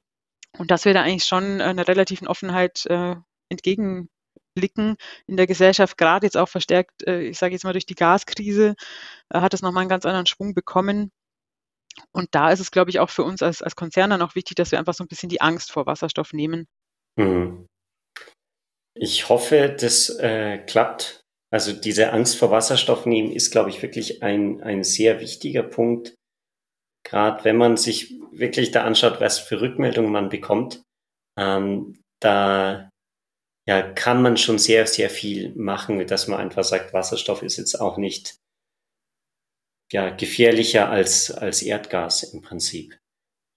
Und 0.58 0.72
dass 0.72 0.86
wir 0.86 0.94
da 0.94 1.04
eigentlich 1.04 1.26
schon 1.26 1.62
einer 1.62 1.88
relativen 1.88 2.28
Offenheit 2.28 2.86
äh, 2.88 3.16
entgegen 3.50 4.10
blicken 4.58 4.96
in 5.28 5.38
der 5.38 5.46
Gesellschaft, 5.46 5.98
gerade 5.98 6.26
jetzt 6.26 6.36
auch 6.36 6.50
verstärkt, 6.50 7.06
äh, 7.06 7.22
ich 7.22 7.38
sage 7.38 7.54
jetzt 7.54 7.64
mal 7.64 7.74
durch 7.74 7.86
die 7.86 7.96
Gaskrise, 7.96 8.76
äh, 9.30 9.40
hat 9.40 9.54
es 9.54 9.62
nochmal 9.62 9.82
einen 9.82 9.90
ganz 9.90 10.06
anderen 10.06 10.26
Schwung 10.26 10.56
bekommen. 10.56 11.12
Und 12.12 12.30
da 12.32 12.52
ist 12.52 12.60
es, 12.60 12.72
glaube 12.72 12.90
ich, 12.90 13.00
auch 13.00 13.12
für 13.12 13.24
uns 13.24 13.44
als, 13.44 13.62
als 13.62 13.76
Konzern 13.76 14.10
dann 14.10 14.22
auch 14.22 14.36
wichtig, 14.36 14.56
dass 14.56 14.72
wir 14.72 14.80
einfach 14.80 14.96
so 14.96 15.04
ein 15.04 15.08
bisschen 15.08 15.30
die 15.30 15.42
Angst 15.42 15.72
vor 15.72 15.86
Wasserstoff 15.86 16.34
nehmen. 16.34 16.68
Mhm. 17.20 17.68
Ich 18.96 19.30
hoffe, 19.30 19.76
das 19.80 20.10
äh, 20.10 20.58
klappt. 20.58 21.22
Also 21.54 21.72
diese 21.72 22.12
Angst 22.12 22.38
vor 22.38 22.52
Wasserstoff 22.52 23.06
nehmen 23.06 23.32
ist, 23.32 23.52
glaube 23.52 23.70
ich, 23.70 23.82
wirklich 23.82 24.24
ein, 24.24 24.62
ein 24.62 24.84
sehr 24.84 25.20
wichtiger 25.20 25.64
Punkt. 25.64 26.16
Gerade 27.06 27.44
wenn 27.46 27.58
man 27.58 27.78
sich 27.78 28.20
wirklich 28.32 28.72
da 28.72 28.84
anschaut, 28.84 29.22
was 29.22 29.40
für 29.40 29.62
Rückmeldungen 29.62 30.12
man 30.12 30.30
bekommt, 30.30 30.82
ähm, 31.40 32.02
da 32.20 32.90
ja, 33.68 33.82
kann 33.82 34.22
man 34.22 34.38
schon 34.38 34.60
sehr, 34.60 34.88
sehr 34.88 35.10
viel 35.10 35.54
machen, 35.56 36.06
dass 36.08 36.28
man 36.28 36.40
einfach 36.40 36.64
sagt, 36.64 36.94
Wasserstoff 36.94 37.44
ist 37.44 37.58
jetzt 37.58 37.80
auch 37.80 37.98
nicht 37.98 38.38
ja, 39.92 40.10
gefährlicher 40.10 40.90
als, 40.90 41.32
als 41.32 41.62
Erdgas 41.62 42.24
im 42.24 42.42
Prinzip. 42.42 42.98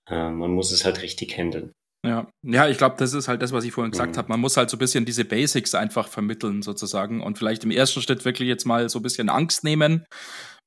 Äh, 0.08 0.30
man 0.30 0.50
muss 0.50 0.72
es 0.72 0.84
halt 0.84 1.02
richtig 1.02 1.36
handeln. 1.36 1.72
Ja, 2.06 2.30
ja, 2.42 2.66
ich 2.66 2.78
glaube, 2.78 2.96
das 2.98 3.12
ist 3.12 3.28
halt 3.28 3.42
das, 3.42 3.52
was 3.52 3.64
ich 3.64 3.72
vorhin 3.72 3.90
gesagt 3.90 4.14
mhm. 4.14 4.18
habe. 4.18 4.28
Man 4.28 4.40
muss 4.40 4.56
halt 4.56 4.70
so 4.70 4.76
ein 4.76 4.80
bisschen 4.80 5.04
diese 5.04 5.24
Basics 5.24 5.74
einfach 5.74 6.08
vermitteln 6.08 6.62
sozusagen 6.62 7.22
und 7.22 7.38
vielleicht 7.38 7.62
im 7.64 7.70
ersten 7.70 8.00
Schritt 8.00 8.24
wirklich 8.24 8.48
jetzt 8.48 8.64
mal 8.64 8.88
so 8.88 9.00
ein 9.00 9.02
bisschen 9.02 9.28
Angst 9.28 9.64
nehmen 9.64 10.06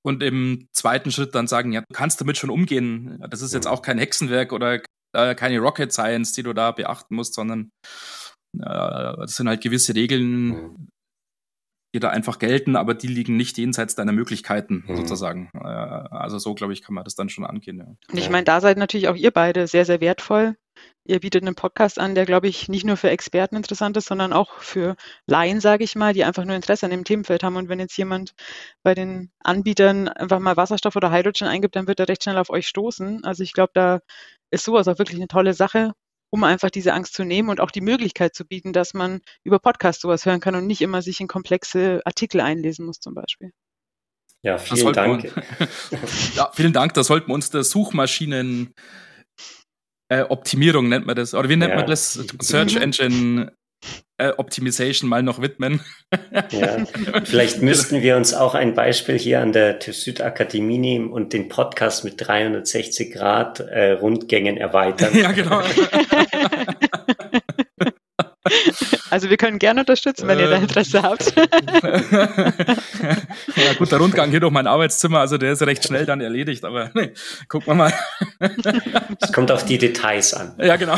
und 0.06 0.22
im 0.22 0.68
zweiten 0.74 1.12
Schritt 1.12 1.34
dann 1.34 1.48
sagen, 1.48 1.72
ja, 1.72 1.82
du 1.82 1.94
kannst 1.94 2.22
damit 2.22 2.38
schon 2.38 2.52
umgehen. 2.52 3.20
Das 3.30 3.42
ist 3.42 3.54
jetzt 3.54 3.66
mhm. 3.66 3.72
auch 3.72 3.82
kein 3.82 3.98
Hexenwerk 3.98 4.54
oder 4.54 4.82
äh, 5.14 5.34
keine 5.36 5.60
Rocket 5.60 5.92
Science, 5.92 6.34
die 6.34 6.44
du 6.44 6.54
da 6.54 6.72
beachten 6.72 7.16
musst, 7.16 7.34
sondern 7.34 7.72
das 8.54 9.36
sind 9.36 9.48
halt 9.48 9.62
gewisse 9.62 9.96
Regeln, 9.96 10.48
mhm. 10.48 10.88
die 11.94 12.00
da 12.00 12.10
einfach 12.10 12.40
gelten, 12.40 12.76
aber 12.76 12.94
die 12.94 13.08
liegen 13.08 13.36
nicht 13.36 13.58
jenseits 13.58 13.96
deiner 13.96 14.12
Möglichkeiten 14.12 14.84
mhm. 14.88 14.98
sozusagen. 14.98 15.50
Äh, 15.54 15.68
also 15.68 16.38
so, 16.38 16.54
glaube 16.54 16.74
ich, 16.74 16.82
kann 16.82 16.96
man 16.96 17.04
das 17.04 17.16
dann 17.16 17.30
schon 17.30 17.46
angehen. 17.46 17.78
Ja. 17.78 17.86
Und 18.12 18.18
ich 18.18 18.30
meine, 18.30 18.46
da 18.46 18.62
seid 18.62 18.78
natürlich 18.78 19.08
auch 19.08 19.16
ihr 19.16 19.32
beide 19.32 19.68
sehr, 19.68 19.86
sehr 19.86 20.02
wertvoll. 20.02 20.56
Ihr 21.06 21.20
bietet 21.20 21.44
einen 21.44 21.56
Podcast 21.56 22.00
an, 22.00 22.16
der, 22.16 22.26
glaube 22.26 22.48
ich, 22.48 22.70
nicht 22.70 22.86
nur 22.86 22.98
für 22.98 23.10
Experten 23.10 23.56
interessant 23.56 23.98
ist, 23.98 24.08
sondern 24.08 24.34
auch 24.34 24.60
für 24.60 24.96
Laien, 25.28 25.60
sage 25.60 25.84
ich 25.84 25.96
mal, 25.96 26.14
die 26.14 26.24
einfach 26.24 26.46
nur 26.46 26.56
Interesse 26.56 26.86
an 26.86 26.92
dem 26.92 27.04
Themenfeld 27.04 27.44
haben. 27.44 27.58
Und 27.58 27.70
wenn 27.70 27.80
jetzt 27.80 27.98
jemand 27.98 28.34
bei 28.84 28.94
den 28.94 29.32
Anbietern 29.40 30.08
einfach 30.08 30.40
mal 30.40 30.56
Wasserstoff 30.58 30.96
oder 30.96 31.12
Hydrogen 31.12 31.48
eingibt, 31.48 31.76
dann 31.76 31.88
wird 31.88 32.00
er 32.00 32.08
recht 32.08 32.24
schnell 32.24 32.38
auf 32.38 32.50
euch 32.50 32.68
stoßen. 32.68 33.24
Also 33.24 33.44
ich 33.44 33.54
glaube, 33.54 33.72
da 33.74 34.00
ist 34.50 34.64
sowas 34.64 34.88
auch 34.88 34.98
wirklich 34.98 35.18
eine 35.18 35.28
tolle 35.28 35.54
Sache 35.54 35.94
um 36.34 36.44
einfach 36.44 36.72
diese 36.72 36.94
Angst 36.94 37.14
zu 37.14 37.24
nehmen 37.24 37.50
und 37.50 37.62
auch 37.62 37.70
die 37.70 37.80
Möglichkeit 37.80 38.34
zu 38.34 38.44
bieten, 38.44 38.74
dass 38.74 38.96
man 38.96 39.22
über 39.44 39.60
Podcast 39.60 40.02
sowas 40.02 40.26
hören 40.26 40.40
kann 40.40 40.56
und 40.56 40.66
nicht 40.66 40.82
immer 40.82 41.04
sich 41.04 41.20
in 41.20 41.28
komplexe 41.28 42.02
Artikel 42.06 42.42
einlesen 42.42 42.88
muss 42.88 43.00
zum 43.00 43.14
Beispiel. 43.14 43.52
Ja, 44.42 44.58
vielen 44.58 44.94
Dank. 44.94 45.26
ja, 46.36 46.50
vielen 46.52 46.74
Dank. 46.74 46.96
Da 46.96 47.04
sollten 47.04 47.28
wir 47.28 47.36
uns 47.36 47.52
der 47.52 47.64
Suchmaschinen 47.64 48.74
äh, 50.10 50.24
Optimierung 50.24 50.90
nennt 50.90 51.06
man 51.06 51.16
das. 51.16 51.36
Oder 51.36 51.50
wie 51.50 51.56
nennt 51.56 51.70
ja. 51.70 51.76
man 51.76 51.86
das? 51.86 52.14
Search 52.42 52.78
Engine 52.78 53.56
äh, 54.24 54.34
Optimization 54.38 55.10
mal 55.10 55.22
noch 55.22 55.42
widmen. 55.42 55.82
Ja, 56.52 56.78
vielleicht 57.26 57.62
müssten 57.62 58.02
wir 58.02 58.16
uns 58.16 58.34
auch 58.34 58.56
ein 58.56 58.74
Beispiel 58.74 59.18
hier 59.18 59.42
an 59.42 59.52
der 59.52 59.80
TÜV 59.80 59.96
Süd 59.96 60.22
Akademie 60.22 60.78
nehmen 60.78 61.12
und 61.12 61.34
den 61.34 61.50
Podcast 61.50 62.06
mit 62.06 62.16
360 62.18 63.12
Grad 63.14 63.60
äh, 63.60 63.92
Rundgängen 63.92 64.58
erweitern. 64.58 65.18
Ja, 65.18 65.32
genau. 65.32 65.62
Also 69.10 69.30
wir 69.30 69.38
können 69.38 69.60
gerne 69.60 69.82
unterstützen, 69.82 70.28
wenn 70.28 70.40
ihr 70.40 70.50
da 70.50 70.58
Interesse 70.58 71.04
habt. 71.04 71.36
ja 73.56 73.74
gut, 73.78 73.92
der 73.92 74.00
Rundgang 74.00 74.32
hier 74.32 74.40
durch 74.40 74.52
mein 74.52 74.66
Arbeitszimmer, 74.66 75.20
also 75.20 75.38
der 75.38 75.54
ist 75.54 75.62
recht 75.62 75.86
schnell 75.86 76.08
dann 76.08 76.20
erledigt, 76.20 76.66
aber 76.66 76.90
nee, 76.96 77.14
gucken 77.48 77.68
wir 77.68 77.76
mal. 77.76 77.94
Es 79.22 79.32
kommt 79.32 79.52
auf 79.52 79.66
die 79.66 79.78
Details 79.78 80.34
an. 80.34 80.56
Ja, 80.58 80.78
genau. 80.78 80.98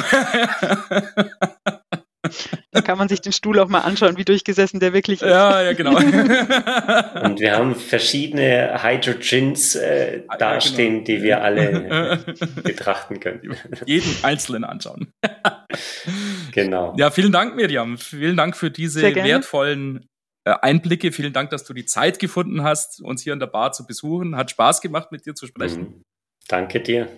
Da 2.72 2.82
kann 2.82 2.98
man 2.98 3.08
sich 3.08 3.22
den 3.22 3.32
Stuhl 3.32 3.60
auch 3.60 3.68
mal 3.68 3.82
anschauen, 3.82 4.18
wie 4.18 4.26
durchgesessen 4.26 4.80
der 4.80 4.94
wirklich 4.94 5.22
ist. 5.22 5.30
Ja, 5.30 5.62
ja, 5.62 5.74
genau. 5.74 5.92
Und 7.24 7.40
wir 7.40 7.56
haben 7.56 7.76
verschiedene 7.76 8.82
Hydrogens 8.82 9.76
äh, 9.76 10.24
ah, 10.28 10.38
dastehen, 10.38 11.04
genau. 11.04 11.06
die 11.06 11.24
wir 11.24 11.42
alle 11.42 12.20
betrachten 12.64 13.20
können. 13.20 13.56
Jeden 13.86 14.16
einzelnen 14.24 14.64
anschauen. 14.64 15.12
Genau. 16.52 16.96
Ja, 16.98 17.12
vielen 17.12 17.32
Dank, 17.32 17.56
Miriam. 17.56 17.98
Vielen 17.98 18.38
Dank 18.38 18.56
für 18.56 18.72
diese 18.72 19.04
wertvollen 19.16 20.08
äh, 20.46 20.54
Einblicke. 20.62 21.12
Vielen 21.12 21.34
Dank, 21.34 21.50
dass 21.50 21.66
du 21.66 21.74
die 21.74 21.86
Zeit 21.86 22.20
gefunden 22.20 22.64
hast, 22.64 23.02
uns 23.02 23.24
hier 23.24 23.34
in 23.34 23.40
der 23.40 23.48
Bar 23.48 23.72
zu 23.72 23.86
besuchen. 23.86 24.36
Hat 24.36 24.52
Spaß 24.52 24.82
gemacht, 24.82 25.12
mit 25.12 25.26
dir 25.26 25.36
zu 25.36 25.48
sprechen. 25.48 25.82
Mhm. 25.82 26.04
Danke 26.48 26.80
dir. 26.82 27.10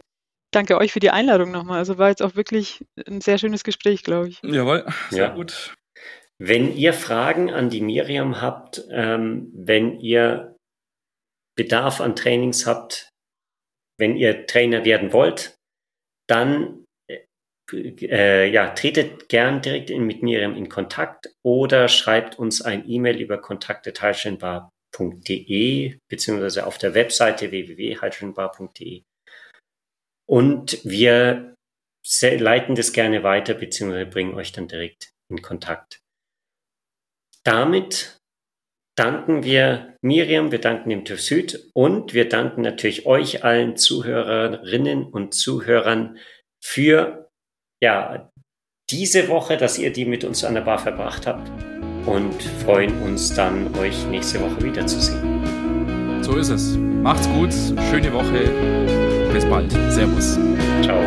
Danke 0.52 0.78
euch 0.78 0.94
für 0.94 1.00
die 1.00 1.10
Einladung 1.10 1.52
nochmal. 1.52 1.80
Also 1.80 1.98
war 1.98 2.10
jetzt 2.10 2.22
auch 2.22 2.36
wirklich 2.36 2.86
ein 3.08 3.22
sehr 3.22 3.38
schönes 3.38 3.64
Gespräch, 3.64 4.04
glaube 4.04 4.30
ich. 4.30 4.42
Jawohl, 4.44 4.86
sehr 5.10 5.28
ja. 5.28 5.36
gut. 5.36 5.74
Wenn 6.40 6.76
ihr 6.76 6.94
Fragen 6.94 7.52
an 7.52 7.70
die 7.70 7.82
Miriam 7.82 8.42
habt, 8.42 8.84
ähm, 8.92 9.52
wenn 9.54 10.00
ihr 10.00 10.56
Bedarf 11.58 12.00
an 12.00 12.16
Trainings 12.16 12.68
habt, 12.68 13.10
wenn 14.00 14.16
ihr 14.16 14.46
Trainer 14.46 14.86
werden 14.86 15.12
wollt, 15.12 15.56
dann 16.28 16.86
äh, 17.72 18.50
ja, 18.50 18.70
tretet 18.70 19.28
gern 19.30 19.62
direkt 19.62 19.90
in, 19.90 20.06
mit 20.06 20.22
Miriam 20.24 20.56
in 20.56 20.70
Kontakt 20.70 21.36
oder 21.44 21.90
schreibt 21.90 22.40
uns 22.40 22.62
ein 22.62 22.88
E-Mail 22.88 23.20
über 23.20 23.40
kontakte.hydrogenbar.de 23.40 25.98
beziehungsweise 26.10 26.66
auf 26.66 26.78
der 26.78 26.94
Webseite 26.94 27.52
www.hydrogenbar.de. 27.52 29.04
Und 30.30 30.84
wir 30.84 31.56
leiten 32.22 32.76
das 32.76 32.94
gerne 32.94 33.24
weiter 33.24 33.54
beziehungsweise 33.54 34.06
bringen 34.06 34.36
euch 34.36 34.52
dann 34.52 34.68
direkt 34.68 35.12
in 35.30 35.42
Kontakt. 35.42 36.00
Damit 37.44 38.18
danken 38.98 39.44
wir 39.44 39.96
Miriam, 40.02 40.52
wir 40.52 40.60
danken 40.60 40.90
dem 40.90 41.06
TÜV 41.06 41.22
Süd 41.22 41.70
und 41.74 42.14
wir 42.14 42.28
danken 42.28 42.62
natürlich 42.62 43.06
euch 43.06 43.44
allen 43.44 43.78
Zuhörerinnen 43.78 45.06
und 45.06 45.34
Zuhörern 45.34 46.18
für 46.62 47.30
ja, 47.82 48.32
diese 48.90 49.28
Woche, 49.28 49.58
dass 49.58 49.78
ihr 49.78 49.92
die 49.92 50.06
mit 50.06 50.24
uns 50.24 50.44
an 50.44 50.56
der 50.56 50.62
Bar 50.62 50.80
verbracht 50.80 51.28
habt 51.28 51.50
und 52.08 52.42
freuen 52.64 53.02
uns 53.04 53.34
dann, 53.34 53.74
euch 53.78 54.06
nächste 54.08 54.42
Woche 54.42 54.62
wiederzusehen. 54.64 56.24
So 56.24 56.38
ist 56.38 56.50
es. 56.50 56.76
Macht's 56.78 57.28
gut, 57.30 57.54
schöne 57.90 58.12
Woche. 58.12 59.07
Bis 59.38 59.46
bald. 59.46 59.72
Servus. 59.92 60.40
Ciao. 60.82 61.00